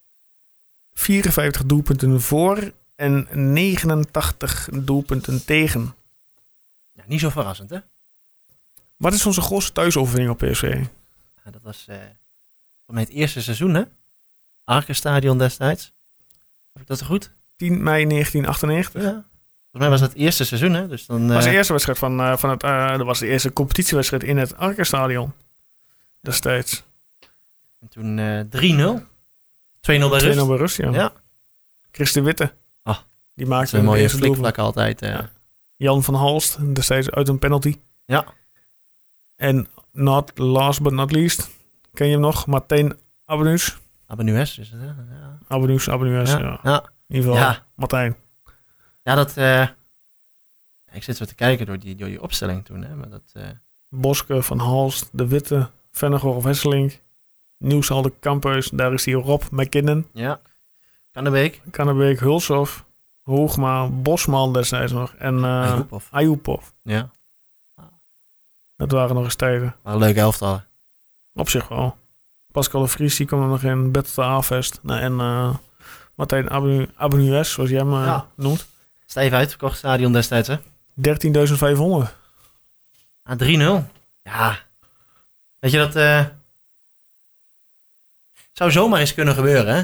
[0.93, 2.71] 54 doelpunten voor.
[2.95, 5.95] En 89 doelpunten tegen.
[6.91, 7.77] Ja, niet zo verrassend, hè?
[8.97, 10.83] Wat is onze grootste thuisoverwinning op PSV?
[11.45, 11.97] Ja, dat was eh
[12.85, 13.83] voor mij het eerste seizoen, hè?
[14.63, 15.93] Arkenstadion destijds.
[16.73, 17.31] Heb ik dat goed?
[17.55, 19.01] 10 mei 1998.
[19.01, 19.09] Ja.
[19.09, 19.25] Volgens
[19.71, 20.87] mij was dat het eerste seizoen, hè?
[20.87, 21.21] Dus dan...
[21.27, 22.63] Dat was de eh, eerste wedstrijd van, eh, van het.
[22.63, 25.33] eh, dat was de eerste competitiewedstrijd in het Arkenstadion.
[26.21, 26.83] Destijds.
[26.83, 26.83] 2-0
[27.79, 29.03] en toen eh 3-0.
[29.79, 30.47] 2-0 bij rust.
[30.47, 30.91] bij rust, ja.
[30.91, 31.13] Ja.
[31.91, 32.53] Chris de Witte.
[33.35, 35.01] Die maakte is een mooie flikvlak altijd.
[35.01, 35.09] eh.
[35.09, 35.29] Ja.
[35.75, 37.79] Jan van Halst, destijds uit een penalty.
[38.05, 38.25] Ja.
[39.35, 41.49] En not last but not least,
[41.93, 42.45] ken je hem nog?
[42.47, 42.93] Martijn
[43.25, 43.77] Abenus.
[44.07, 44.85] Abenues is het, hè?
[44.85, 45.39] Ja.
[45.47, 46.37] Abenus, ja.
[46.39, 46.59] Ja.
[46.63, 46.83] ja.
[47.07, 47.55] In ieder geval.
[47.75, 48.15] Martijn.
[49.03, 49.37] Ja, dat...
[49.37, 49.67] eh,
[50.91, 52.83] ik zit zo te kijken door die, door die opstelling toen.
[52.83, 53.43] Hè, maar dat, eh,
[53.89, 57.01] Boske, Van Halst, De Witte, Vennegoor of Hesselink.
[57.57, 60.07] Nieuwsalde Campus, daar is die Rob McKinnon.
[60.13, 60.41] ja,
[61.11, 61.61] Kannebeek.
[61.71, 62.85] Kannebeek, Hulshoff,
[63.25, 65.13] Hoogma, Bosman destijds nog.
[65.17, 66.05] En uh, Ayupov.
[66.11, 66.65] Ayupov.
[66.81, 67.09] Ja,
[68.77, 69.75] Dat waren nog eens tijden.
[69.83, 70.61] maar een leuke elftal.
[71.33, 71.97] Op zich wel.
[72.51, 73.91] Pascal de Vries, die kwam er nog in.
[73.91, 74.79] Battle de A-Fest.
[74.81, 75.55] Nou, en eh
[76.15, 78.27] Martijn Abenu- Abenues, zoals jij hem eh, Ja.
[78.35, 78.65] noemt.
[79.05, 80.55] Stijf uitverkocht stadion destijds, hè?
[80.93, 82.15] 13.500.
[83.23, 83.89] Ah, 3-0.
[84.23, 84.59] Ja.
[85.59, 86.25] Weet je, dat eh,
[88.51, 89.83] zou zomaar eens kunnen gebeuren, hè?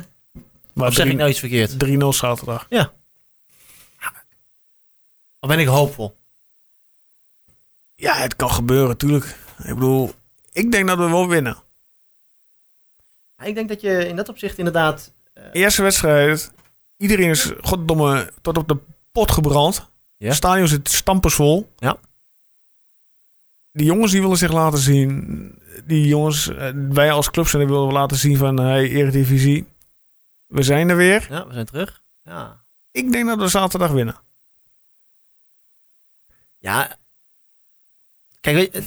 [0.74, 1.80] Maar Of zeg ik nou iets verkeerd?
[1.80, 2.66] 3-0 zaterdag.
[5.42, 6.18] Of ben ik hoopvol?
[7.96, 9.38] Ja, het kan gebeuren, tuurlijk.
[9.64, 10.14] Ik bedoel,
[10.52, 11.58] ik denk dat we wel winnen.
[13.38, 15.12] Ja, ik denk dat je in dat opzicht inderdaad...
[15.52, 16.52] Eerste wedstrijd.
[16.98, 18.78] Iedereen is goddomme tot op de
[19.12, 19.90] pot gebrand.
[20.18, 20.28] Ja.
[20.28, 21.70] Het stadion zit stampensvol.
[21.78, 21.98] Ja.
[23.72, 25.60] Die jongens die willen zich laten zien.
[25.86, 28.60] Die jongens, eh, wij als club zijn, willen we laten zien van...
[28.60, 29.68] Hey, Eredivisie,
[30.48, 31.28] we zijn er weer.
[31.30, 32.02] Ja, we zijn terug.
[32.24, 32.64] Ja.
[32.92, 34.16] Ik denk dat we zaterdag winnen.
[36.62, 36.96] Ja.
[38.42, 38.84] Kijk, weet je,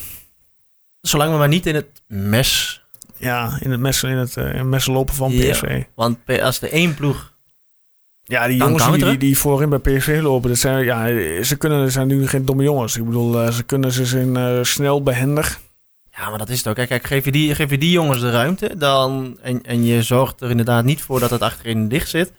[1.01, 2.83] zolang we maar niet in het mes...
[3.17, 5.51] Ja, in het messen, in het, eh, in het messen lopen van Ja.
[5.53, 5.83] PSV.
[5.95, 7.33] Want als er één ploeg...
[8.25, 11.07] Ja, die jongens die, die voorin bij PSV lopen, dat zijn, ja,
[11.45, 12.97] ze kunnen, zijn nu geen domme jongens.
[12.97, 15.61] Ik bedoel, eh, ze kunnen, ze zijn eh, snel, behendig.
[16.17, 16.75] Ja, maar dat is het ook.
[16.75, 20.03] Kijk, kijk geef, je die, geef je die jongens de ruimte dan, en, en je
[20.03, 22.33] zorgt er inderdaad niet voor dat het achterin dicht zit.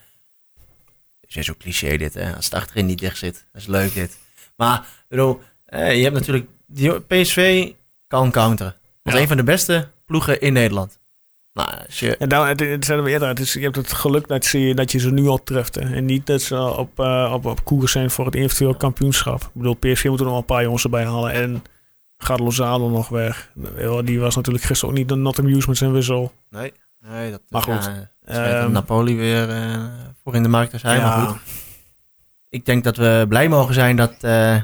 [1.22, 2.36] Het is zo cliché dit, hè.
[2.36, 3.46] Als het achterin niet dicht zit.
[3.52, 4.18] Dat is leuk dit.
[4.56, 6.46] Maar, ik bedoel, eh, je hebt natuurlijk...
[6.68, 7.72] Die, PSV
[8.08, 8.76] kan counteren.
[9.04, 9.20] Dat is Ja.
[9.22, 11.00] een van de beste ploegen in Nederland.
[11.54, 12.18] Nou, als je...
[12.18, 14.74] En daar, het, het zeiden we eerder, het is, je hebt het geluk dat je,
[14.76, 15.76] dat je ze nu al treft.
[15.76, 15.94] Hè.
[15.96, 19.42] En niet dat ze op, eh, op, op koers zijn voor het eventueel kampioenschap.
[19.42, 21.32] Ik bedoel, PSV moet er nog wel een paar jongens erbij halen.
[21.32, 21.64] En
[22.18, 23.52] gaat Lozano nog weg.
[23.78, 26.32] Ja, Die was natuurlijk gisteren ook niet de not amused met zijn wissel.
[26.50, 27.42] Nee, nee dat...
[27.50, 29.84] Maar goed, Ja, schijnt Ehm, Napoli weer eh,
[30.24, 31.02] voor in de markt te zijn.
[31.02, 31.38] Maar goed,
[32.56, 34.62] ik denk dat we blij mogen zijn dat eh,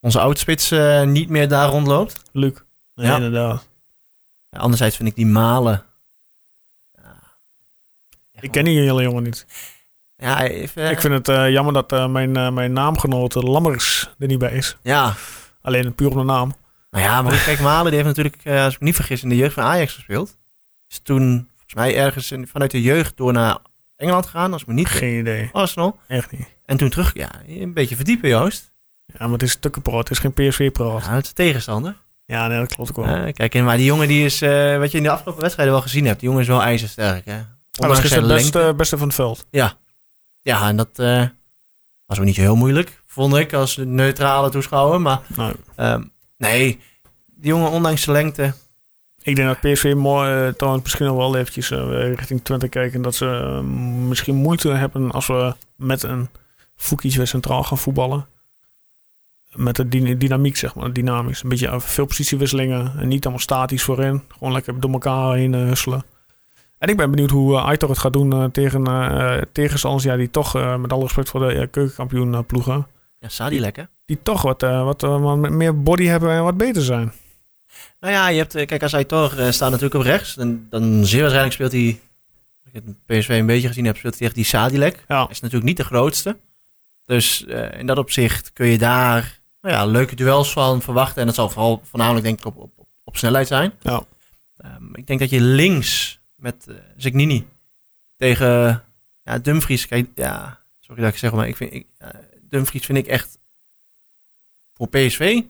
[0.00, 2.22] onze oudspits eh, niet meer daar rondloopt.
[2.32, 2.52] Luc.
[2.94, 3.14] Nee, Ja.
[3.16, 3.68] inderdaad.
[4.50, 5.84] Ja, anderzijds vind ik die malen.
[8.40, 9.46] Ik ken die hele jongen niet.
[10.16, 14.52] Ja, even, Ik vind het eh, jammer dat mijn, mijn naamgenoot Lammers er niet bij
[14.52, 14.76] is.
[14.82, 15.14] Ja,
[15.62, 16.54] Alleen puur om de naam.
[16.90, 19.36] nou ja, maar kijk, Malen die heeft natuurlijk, als ik me niet vergis, in de
[19.36, 20.36] jeugd van Ajax gespeeld.
[20.88, 23.58] Is toen volgens mij ergens in- vanuit de jeugd door naar
[23.96, 24.88] Engeland gegaan, als ik me niet.
[24.88, 25.48] Geen idee.
[25.52, 25.98] Arsenal.
[26.06, 26.48] Echt niet.
[26.64, 28.72] En toen terug, ja, een beetje verdiepen, Joost.
[29.06, 29.98] Ja, maar het is Tukkenpro.
[29.98, 30.98] Het is geen PSV-pro.
[30.98, 31.96] Ja, het is tegenstander.
[32.26, 33.14] Ja, nee, dat klopt ook wel.
[33.14, 35.74] Eh, kijk, en maar die jongen die is, eh, wat je in de afgelopen wedstrijden
[35.74, 37.32] wel gezien hebt, die jongen is wel ijzersterk, hè.
[37.32, 38.76] Hij was Ondanks gisteren zijn het beste, lengte.
[38.76, 39.46] beste van het veld.
[40.40, 41.24] Ja, en dat eh,
[42.06, 45.00] was ook niet zo heel moeilijk, vond ik, als neutrale toeschouwer.
[45.00, 46.02] Maar Nou, ehm,
[46.36, 46.80] nee,
[47.26, 48.54] die jongen, ondanks zijn lengte,
[49.22, 53.02] ik denk dat PSV mooi, eh, trouwens misschien nog wel eventjes eh, richting Twente kijken.
[53.02, 53.60] Dat ze eh,
[54.08, 56.28] misschien moeite hebben als we met een
[56.76, 58.26] Fukic weer centraal gaan voetballen.
[59.52, 61.42] Met de dyna- dynamiek, zeg maar, dynamisch.
[61.42, 64.22] Een beetje eh, veel positiewisselingen en niet allemaal statisch voorin.
[64.28, 66.04] Gewoon lekker door elkaar heen eh, husselen.
[66.78, 70.16] En ik ben benieuwd hoe uh, Aitor het gaat doen eh, tegen eh, tegenstanders ja,
[70.16, 72.86] die toch, eh, met alle respect voor de eh, keukenkampioen eh, ploegen,
[73.18, 73.88] ja, Sadi lekker.
[74.04, 77.12] die toch wat, eh, wat, eh, wat meer body hebben en wat beter zijn.
[78.00, 81.04] Nou ja, je hebt, eh, kijk, als Aitor eh, staat natuurlijk op rechts, dan, dan
[81.04, 82.00] zeer waarschijnlijk speelt hij,
[82.64, 85.04] als ik het PSV een beetje gezien heb, speelt hij tegen die Sadilek.
[85.08, 85.16] Ja.
[85.22, 86.36] Hij is natuurlijk niet de grootste.
[87.04, 91.20] Dus eh, in dat opzicht kun je daar nou ja, leuke duels van verwachten.
[91.20, 93.72] En dat zal vooral voornamelijk denk ik op, op, op, snelheid zijn.
[93.80, 94.02] Ja.
[94.56, 97.46] Ehm, ik denk dat je links met eh Zignini
[98.16, 98.82] tegen
[99.22, 102.08] ja, Dumfries, kijk, ja, sorry dat ik zeg, maar ik vind, ik, eh,
[102.40, 103.38] Dumfries vind ik echt
[104.74, 105.42] voor PSV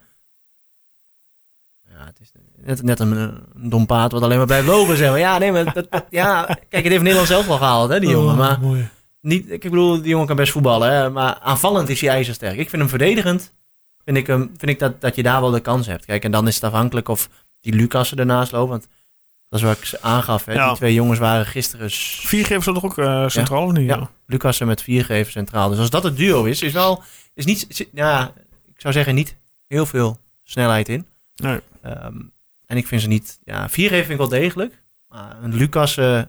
[1.98, 3.12] ja, het is net, net een,
[3.54, 5.18] een dom paard wat alleen maar blijft lopen, zeg maar.
[5.18, 8.08] Ja, nee, maar dat, dat- ja, kijk, het heeft Nederland zelf wel gehaald, hè, die
[8.10, 8.32] jongen.
[8.32, 8.88] Oh, Maar mooi.
[9.24, 12.56] Niet, ik bedoel, die jongen kan best voetballen, hè, maar aanvallend is hij ijzersterk.
[12.58, 13.52] Ik vind hem verdedigend,
[14.04, 16.04] vind ik, hem, vind ik dat, dat je daar wel de kans hebt.
[16.04, 17.28] Kijk, en dan is het afhankelijk of
[17.60, 18.88] die Lucas ernaast loopt, want
[19.48, 20.52] dat is wat ik ze aangaf, hè.
[20.52, 20.66] Ja.
[20.68, 21.90] Die twee jongens waren gisteren...
[21.90, 23.88] s- Vier geven ze toch ook eh, centraal of niet?
[23.88, 24.10] Ja.
[24.26, 25.68] Lucas met vier geven centraal.
[25.68, 27.02] Dus als dat het duo is, is wel,
[27.34, 28.32] is niet, ja,
[28.66, 31.06] ik zou zeggen niet heel veel snelheid in.
[31.36, 31.60] Nee.
[31.82, 32.16] Ehm,
[32.66, 34.82] en ik vind ze niet, ja, vier geven vind ik wel degelijk.
[35.08, 36.22] Maar een Lucas eh,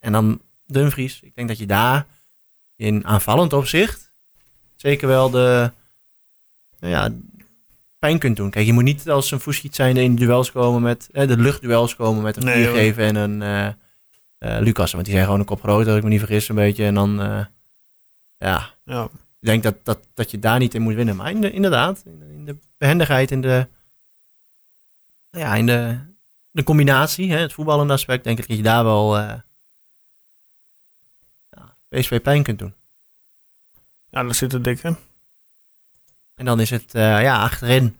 [0.00, 0.40] en dan
[0.72, 2.06] Dumfries, ik denk dat je daar
[2.76, 4.12] in aanvallend opzicht
[4.76, 5.72] zeker wel de,
[6.80, 7.10] nou ja,
[7.98, 8.50] pijn kunt doen.
[8.50, 11.36] Kijk, je moet niet als een Fuskiet zijn in de duels komen met, eh, de
[11.36, 12.76] luchtduels komen met een Nee, vier hoor.
[12.76, 13.72] geven en een eh
[14.38, 14.92] eh, Lucas.
[14.92, 16.84] Want die zijn gewoon een kop groter, als ik me niet vergis een beetje.
[16.84, 17.16] En dan,
[18.38, 19.04] ja, Ja.
[19.40, 21.16] Ik denk dat, dat, dat je daar niet in moet winnen.
[21.16, 23.68] Maar in de, inderdaad, in de, in de behendigheid, in de,
[25.30, 25.98] ja, in de,
[26.50, 29.16] de combinatie, hè, het voetballende aspect, denk ik dat je daar wel
[31.90, 32.74] PSV pijn kunt doen.
[34.10, 34.96] Ja, dat zit er dik in.
[36.34, 37.96] En dan is het eh, ja, achterin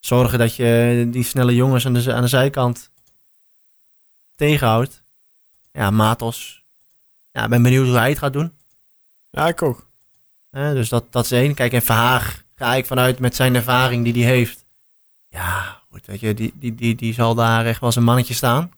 [0.00, 2.90] zorgen dat je die snelle jongens aan de, aan de zijkant
[4.34, 5.02] tegenhoudt.
[5.72, 6.64] Ja, Matos.
[7.32, 8.52] Ja, ik ben benieuwd hoe hij het gaat doen.
[9.30, 9.86] Ja, ik ook.
[10.50, 11.54] Dus dat, dat is één.
[11.54, 14.64] Kijk, en Verhaag ga ik vanuit met zijn ervaring die hij heeft.
[15.28, 18.72] Ja, goed, weet je, die, die, die, die zal daar echt wel een mannetje staan.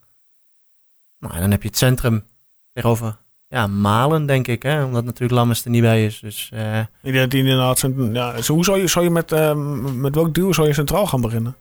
[1.19, 2.25] Nou, en dan heb je het centrum
[2.73, 3.17] tegenover
[3.49, 4.63] ja, Malen, denk ik.
[4.63, 6.19] Hè, omdat natuurlijk Lammers er niet bij is.
[6.19, 7.79] Dus eh, Ik denk dat inderdaad...
[7.79, 9.55] Zijn, ja, hoe zou je, zou je met, eh,
[9.93, 11.55] met welk duo zou je centraal gaan beginnen?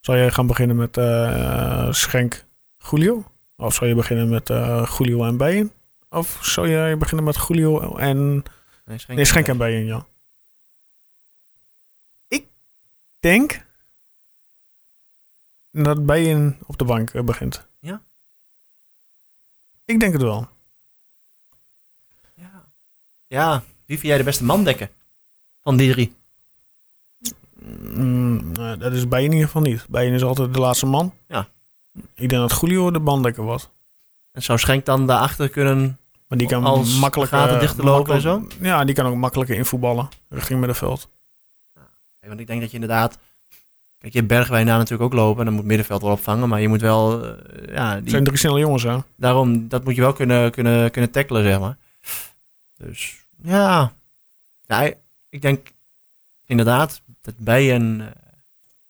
[0.00, 2.44] Zou je gaan beginnen met eh, Schenk
[2.90, 3.24] Julio?
[3.56, 4.48] Of zou je beginnen met
[4.98, 5.72] Julio en Bijen?
[6.10, 8.44] Of zou je beginnen met Julio en...
[8.84, 10.06] nee, Schenk, Nee, Schenk en Bijen, ja.
[12.28, 12.46] Ik
[13.20, 13.64] denk
[15.70, 17.66] dat Bijen op de bank begint.
[17.78, 18.02] Ja?
[19.84, 20.48] Ik denk het wel.
[23.32, 23.62] Ja.
[23.86, 24.90] wie vind jij de beste man dekken?
[25.62, 26.14] Van die drie.
[27.94, 29.86] Mm, nou, dat is Bijen in ieder geval niet.
[29.88, 31.14] Bijen is altijd de laatste man.
[31.28, 31.48] Ja.
[32.14, 33.70] Ik denk dat Julio de banddekker wordt.
[34.32, 35.98] En zou Schenk dan daarachter kunnen...
[36.28, 39.06] Maar die kan Als makkelijk gaten eh, dicht te lopen en makkelijk- Ja, die kan
[39.06, 41.08] ook makkelijker invoetballen richting middenveld.
[42.20, 43.18] Want ik denk dat je inderdaad...
[43.98, 45.38] Kijk, je hebt Bergwijn daar natuurlijk ook lopen.
[45.38, 46.48] En dan moet middenveld wel opvangen.
[46.48, 47.24] Maar je moet wel...
[47.24, 48.98] eh, ja, Het die, zijn drie snelle jongens, hè?
[49.16, 51.76] daarom, dat moet je wel kunnen, kunnen, kunnen tackelen, zeg maar.
[52.76, 53.92] Dus ja.
[54.66, 54.92] ja
[55.28, 55.72] ik denk
[56.46, 58.06] inderdaad dat bij een eh,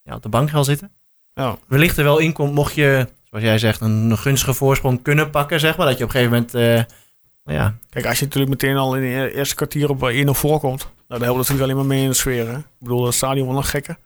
[0.03, 0.93] ja, op de bank gaan zitten.
[1.35, 1.57] Ja.
[1.67, 5.61] Wellicht er wel in komt, mocht je, zoals jij zegt, een, gunstige voorsprong kunnen pakken,
[5.61, 5.87] zeg maar.
[5.87, 6.95] Dat je op een gegeven moment, eh,
[7.45, 10.81] nou ja, Kijk, als je natuurlijk meteen al in het eerste kwartier op 1-0 voorkomt,
[10.83, 12.49] nou, daar helpt het natuurlijk alleen maar mee in de sfeer.
[12.49, 12.57] Hè?
[12.59, 13.99] Ik bedoel, dat stadion wel een gekke.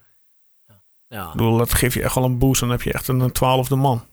[1.07, 2.59] ja, Ik bedoel, dat geeft je echt wel een boost.
[2.59, 4.05] Dan heb je echt een twaalfde man.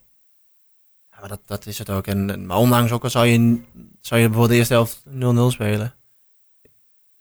[1.11, 2.07] Ja, maar dat, dat is het ook.
[2.07, 3.61] En, en- maar ondanks ook al zou je,
[4.01, 5.95] zou je bijvoorbeeld de eerste helft 0-0 spelen.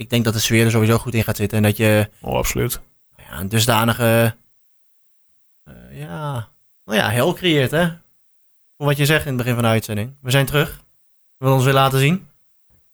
[0.04, 1.58] Ik denk dat de sfeer er sowieso goed in gaat zitten.
[1.58, 2.80] En dat je Oh, absoluut.
[3.18, 4.36] ja, een dusdanige
[5.64, 6.48] eh, ja,
[6.86, 7.88] nou ja, hel creëert, hè?
[8.78, 10.14] Voor wat je zegt in het begin van de uitzending.
[10.22, 10.78] We zijn terug.
[10.78, 10.84] We
[11.38, 12.28] willen ons weer laten zien.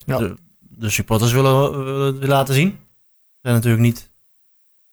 [0.06, 0.18] Ja.
[0.18, 2.70] De, de supporters willen, willen het weer laten zien.
[2.70, 2.78] We
[3.42, 4.10] zijn natuurlijk niet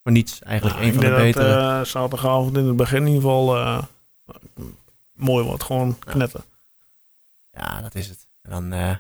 [0.03, 1.53] voor niets eigenlijk Nou, een van de dat betere.
[1.79, 3.83] eh, zaterdagavond in het begin in ieder geval eh,
[5.13, 5.63] mooi wordt.
[5.63, 6.45] Gewoon knetten.
[7.53, 8.27] Ja, dat is het.
[8.43, 8.97] En dan eh,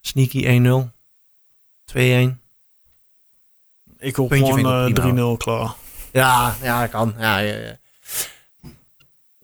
[0.00, 0.44] sneaky
[0.86, 0.97] 1-0.
[1.94, 2.36] 2-1.
[3.98, 5.74] Ik hoop Puntje gewoon ook eh, prima, 3-0 klaar.
[6.12, 7.14] Ja, ja, dat kan.
[7.18, 7.78] Ja, ja, ja.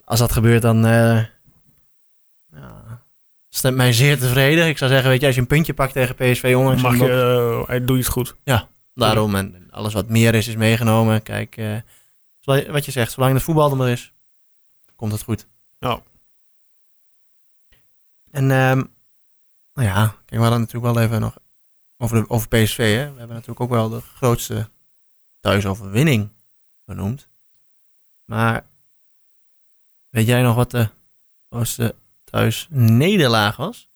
[0.04, 1.24] Als dat gebeurt, dan eh,
[2.52, 3.02] ja,
[3.48, 4.68] stemt mij zeer tevreden.
[4.68, 7.64] Ik zou zeggen, weet je, als je een puntje pakt tegen PSV, ondanks Mag je,
[7.66, 8.34] hij doe je het goed.
[8.94, 11.22] daarom en alles wat meer is, is meegenomen.
[11.22, 11.76] Kijk, eh,
[12.70, 14.12] wat je zegt, zolang het voetbal er maar is,
[14.96, 15.46] komt het goed.
[15.78, 16.00] Ja.
[18.30, 18.82] En ehm,
[19.74, 21.34] nou ja, kijk, we hadden natuurlijk wel even nog
[21.98, 22.76] over, de, over PSV.
[22.76, 23.12] Hè?
[23.12, 24.68] We hebben natuurlijk ook wel de grootste
[25.40, 26.28] thuisoverwinning
[26.84, 27.28] benoemd.
[28.24, 28.66] Maar
[30.08, 30.88] weet jij nog wat de
[31.48, 33.88] grootste thuisnederlaag was?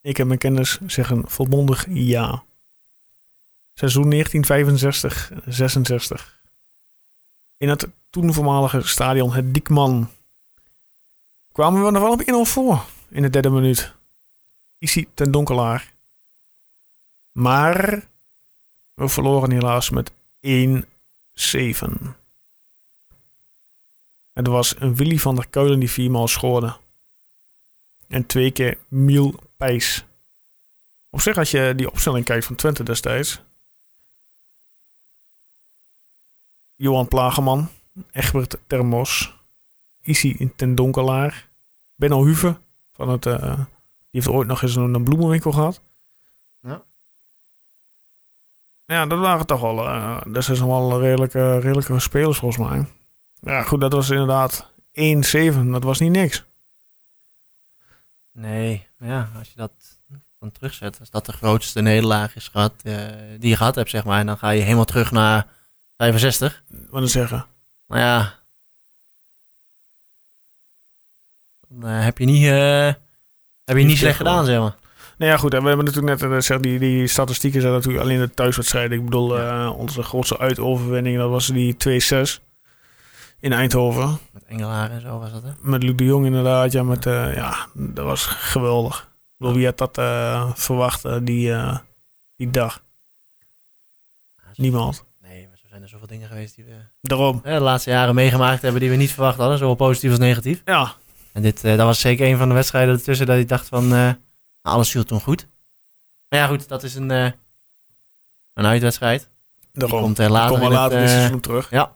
[0.00, 2.44] Ik heb mijn kennis zeggen volmondig ja.
[3.74, 4.18] Seizoen 1965-66.
[7.56, 10.10] In het toen voormalige stadion Het Diekman
[11.52, 13.94] kwamen we er wel op 1-0 voor in de derde minuut.
[14.86, 15.92] Isi ten Donkelaar.
[17.32, 18.08] Maar
[18.94, 20.14] we verloren helaas met 1-7.
[24.32, 26.76] Het was een Willy van der Kuilen die viermaal schoorde.
[28.08, 30.04] En twee keer Miel Pijs.
[31.10, 33.42] Op zich, als je die opstelling kijkt van Twente destijds.
[36.74, 37.68] Johan Plageman,
[38.10, 39.34] Egbert Termos,
[40.02, 41.48] Isi ten Donkelaar,
[41.94, 42.58] Benno Huve,
[42.92, 43.60] van het, eh,
[44.16, 45.80] heeft ooit nog eens een, een bloemenwinkel gehad.
[46.62, 46.82] Ja.
[48.86, 52.86] Ja, dat waren toch wel, eh dat zijn wel redelijke, redelijke spelers volgens mij.
[53.40, 56.44] Ja, goed, dat was inderdaad 1-7, dat was niet niks.
[58.32, 59.72] Nee, maar ja, als je dat
[60.38, 62.94] dan terugzet, als dat de grootste nederlaag is gehad, eh,
[63.38, 65.46] die je gehad hebt, zeg maar, en dan ga je helemaal terug naar
[65.96, 66.62] 65.
[66.68, 67.46] Wat dan zeggen.
[67.86, 68.38] Nou ja,
[71.68, 72.92] dan eh, heb je niet, eh,
[73.66, 74.76] heb je niet slecht gedaan, zeg maar.
[75.18, 75.54] Nou ja, goed.
[75.54, 78.98] En we hebben natuurlijk net gezegd, die, die statistieken zijn natuurlijk alleen de thuiswedstrijden.
[78.98, 82.40] Ik bedoel, eh, onze grootste uitoverwinning, dat was die 2-6
[83.40, 84.18] in Eindhoven.
[84.32, 85.50] Met Engelaar en zo was dat, hè?
[85.60, 86.72] Met Luc de Jong inderdaad.
[86.72, 89.00] Ja, met, eh, ja, dat was geweldig.
[89.00, 91.78] Ik bedoel, wie had dat eh, verwacht, eh, die, eh,
[92.36, 92.82] die dag?
[94.54, 95.04] Niemand.
[95.22, 97.40] Nee, maar zo zijn er zoveel dingen geweest die we Daarom.
[97.44, 99.58] eh, de laatste jaren meegemaakt hebben die we niet verwacht hadden.
[99.58, 100.62] Zowel positief als negatief.
[100.64, 100.92] Ja,
[101.36, 103.94] En dit, eh, dat was zeker een van de wedstrijden ertussen dat ik dacht van,
[103.94, 104.10] eh,
[104.62, 105.48] alles viel toen goed.
[106.28, 107.30] Maar ja goed, dat is een, eh,
[108.54, 109.28] een uitwedstrijd.
[109.72, 110.00] Daarom.
[110.00, 111.70] komt later we in later het, seizoen terug.
[111.70, 111.92] ja.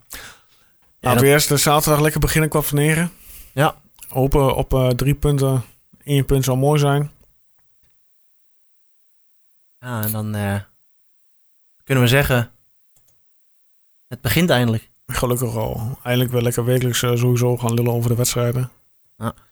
[1.00, 3.12] Laten we eerst de zaterdag lekker beginnen kwart van negen.
[3.54, 3.74] Ja.
[4.08, 5.64] Hopen op drie punten.
[6.04, 7.10] Eén punt zou mooi zijn.
[9.78, 10.32] Ja, en dan
[11.84, 12.50] kunnen we zeggen,
[14.08, 14.90] het begint eindelijk.
[15.06, 15.98] Gelukkig al.
[16.02, 18.70] Eindelijk wel lekker wekelijks sowieso gaan lullen over de wedstrijden.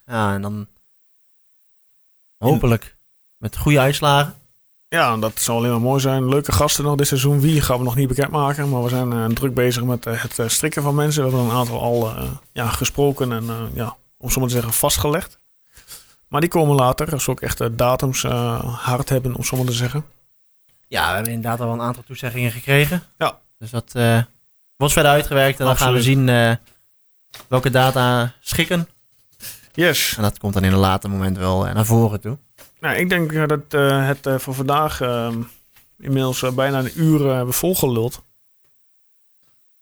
[0.05, 0.67] Ja, en dan
[2.37, 2.95] hopelijk
[3.37, 4.33] met goede uitslagen.
[4.87, 6.29] Ja, dat zou alleen maar mooi zijn.
[6.29, 7.39] Leuke gasten nog dit seizoen.
[7.39, 8.69] Wie gaan we nog niet bekendmaken.
[8.69, 11.23] Maar we zijn eh, druk bezig met eh, het eh, strikken van mensen.
[11.23, 14.55] We hebben een aantal al eh, ja, gesproken en eh, ja, om zo maar te
[14.55, 15.39] zeggen vastgelegd.
[16.27, 17.11] Maar die komen later.
[17.11, 20.05] Als we ook echt datums eh, hard hebben, om zo maar te zeggen.
[20.87, 23.03] Ja, we hebben inderdaad al een aantal toezeggingen gekregen.
[23.17, 23.39] Ja.
[23.57, 24.21] Dus dat eh,
[24.75, 26.55] wordt verder uitgewerkt en dan gaan we zien eh,
[27.47, 28.87] welke data schikken.
[29.79, 30.13] Yes.
[30.17, 32.37] En dat komt dan in een later moment wel eh, naar voren toe.
[32.79, 35.35] Nou, ik denk eh, dat eh, het eh, voor vandaag eh,
[35.99, 38.21] inmiddels bijna een uur hebben volgeluld.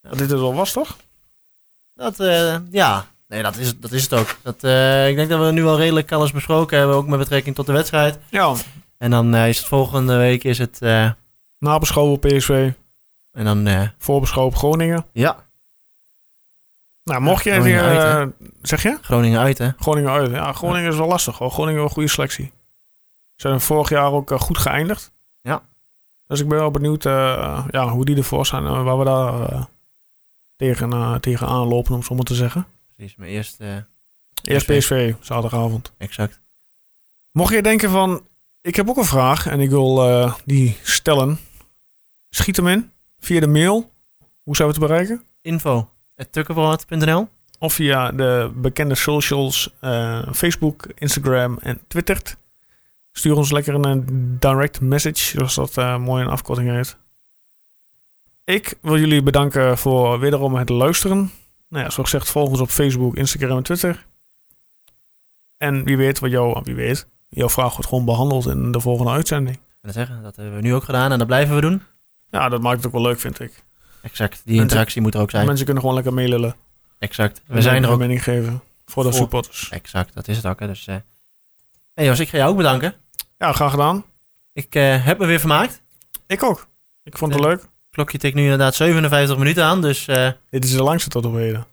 [0.01, 0.09] Ja.
[0.09, 0.97] Dat dit het al was, toch?
[1.95, 2.15] Dat,
[2.71, 4.35] ja, nee, dat is, dat is het ook.
[4.43, 4.55] Dat,
[5.09, 7.71] ik denk dat we nu al redelijk alles besproken hebben, ook met betrekking tot de
[7.71, 8.19] wedstrijd.
[8.29, 8.53] Ja.
[8.97, 11.11] En dan is het volgende week is het, eh,
[11.59, 12.71] Nabeschouwen PSV.
[13.31, 15.05] en dan, eh, Voorbeschouwen Groningen.
[15.13, 15.46] ja,
[17.07, 17.41] Nou, mocht.
[17.41, 18.97] Groningen die, uit, eh, zeg je?
[19.01, 19.69] Groningen uit, hè.
[19.79, 20.31] Groningen uit.
[20.31, 21.51] Ja, Groningen is wel lastig hoor.
[21.51, 22.51] Groningen wel een goede selectie.
[23.37, 25.11] Ze zijn vorig jaar ook eh, goed geëindigd.
[25.41, 25.61] Ja.
[26.27, 29.49] Dus ik ben wel benieuwd eh, ja, hoe die ervoor zijn en waar we daar
[29.49, 29.63] eh,
[30.55, 32.67] tegen, tegen aanlopen, om zo maar te zeggen.
[32.95, 33.59] Precies, maar eerst,
[34.43, 35.13] Eerst PSV.
[35.19, 35.93] Zaterdagavond.
[35.97, 36.39] exact.
[37.31, 38.27] Mocht je denken van,
[38.61, 41.39] ik heb ook een vraag en ik wil die stellen.
[42.29, 43.91] Schiet hem in via de mail.
[44.43, 45.23] Hoe zijn we te bereiken?
[45.41, 45.89] Info,
[46.29, 47.27] tukkenbrood.nl.
[47.59, 52.21] Of via de bekende socials, eh, Facebook, Instagram en Twitter.
[53.11, 56.97] Stuur ons lekker een eh, direct message, zoals dat eh, mooi een afkorting heet.
[58.43, 61.31] Ik wil jullie bedanken voor wederom het luisteren.
[61.69, 64.05] Nou ja, zoals gezegd, volg ons op Facebook, Instagram en Twitter.
[65.57, 69.11] En wie weet wat jou, wie weet, jouw vraag wordt gewoon behandeld in de volgende
[69.11, 69.55] uitzending.
[69.55, 71.81] En dat zeggen, dat hebben we nu ook gedaan en dat blijven we doen.
[72.29, 73.63] Ja, dat maakt het ook wel leuk, vind ik.
[74.01, 75.45] Exact, die interactie moet er ook zijn.
[75.45, 76.55] Mensen kunnen gewoon lekker meelullen.
[76.99, 77.99] Exact, we zijn er ook.
[77.99, 79.69] mening geven voor de supporters.
[79.69, 80.59] Exact, dat is het ook.
[80.59, 80.67] Hè.
[80.67, 80.95] Dus, eh
[81.93, 82.93] hey Jos, ik ga jou ook bedanken.
[83.37, 84.05] Ja, graag gedaan.
[84.53, 85.81] Ik eh, heb me weer vermaakt.
[86.27, 86.67] Ik ook.
[87.03, 87.47] Ik vond het Ja.
[87.49, 87.63] leuk.
[87.91, 91.33] Klokje tikt nu inderdaad 57 minuten aan, dus eh, Dit is de langste tot op
[91.33, 91.65] heden.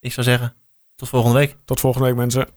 [0.00, 0.54] ik zou zeggen,
[0.96, 1.56] tot volgende week.
[1.64, 2.48] Tot volgende week, mensen.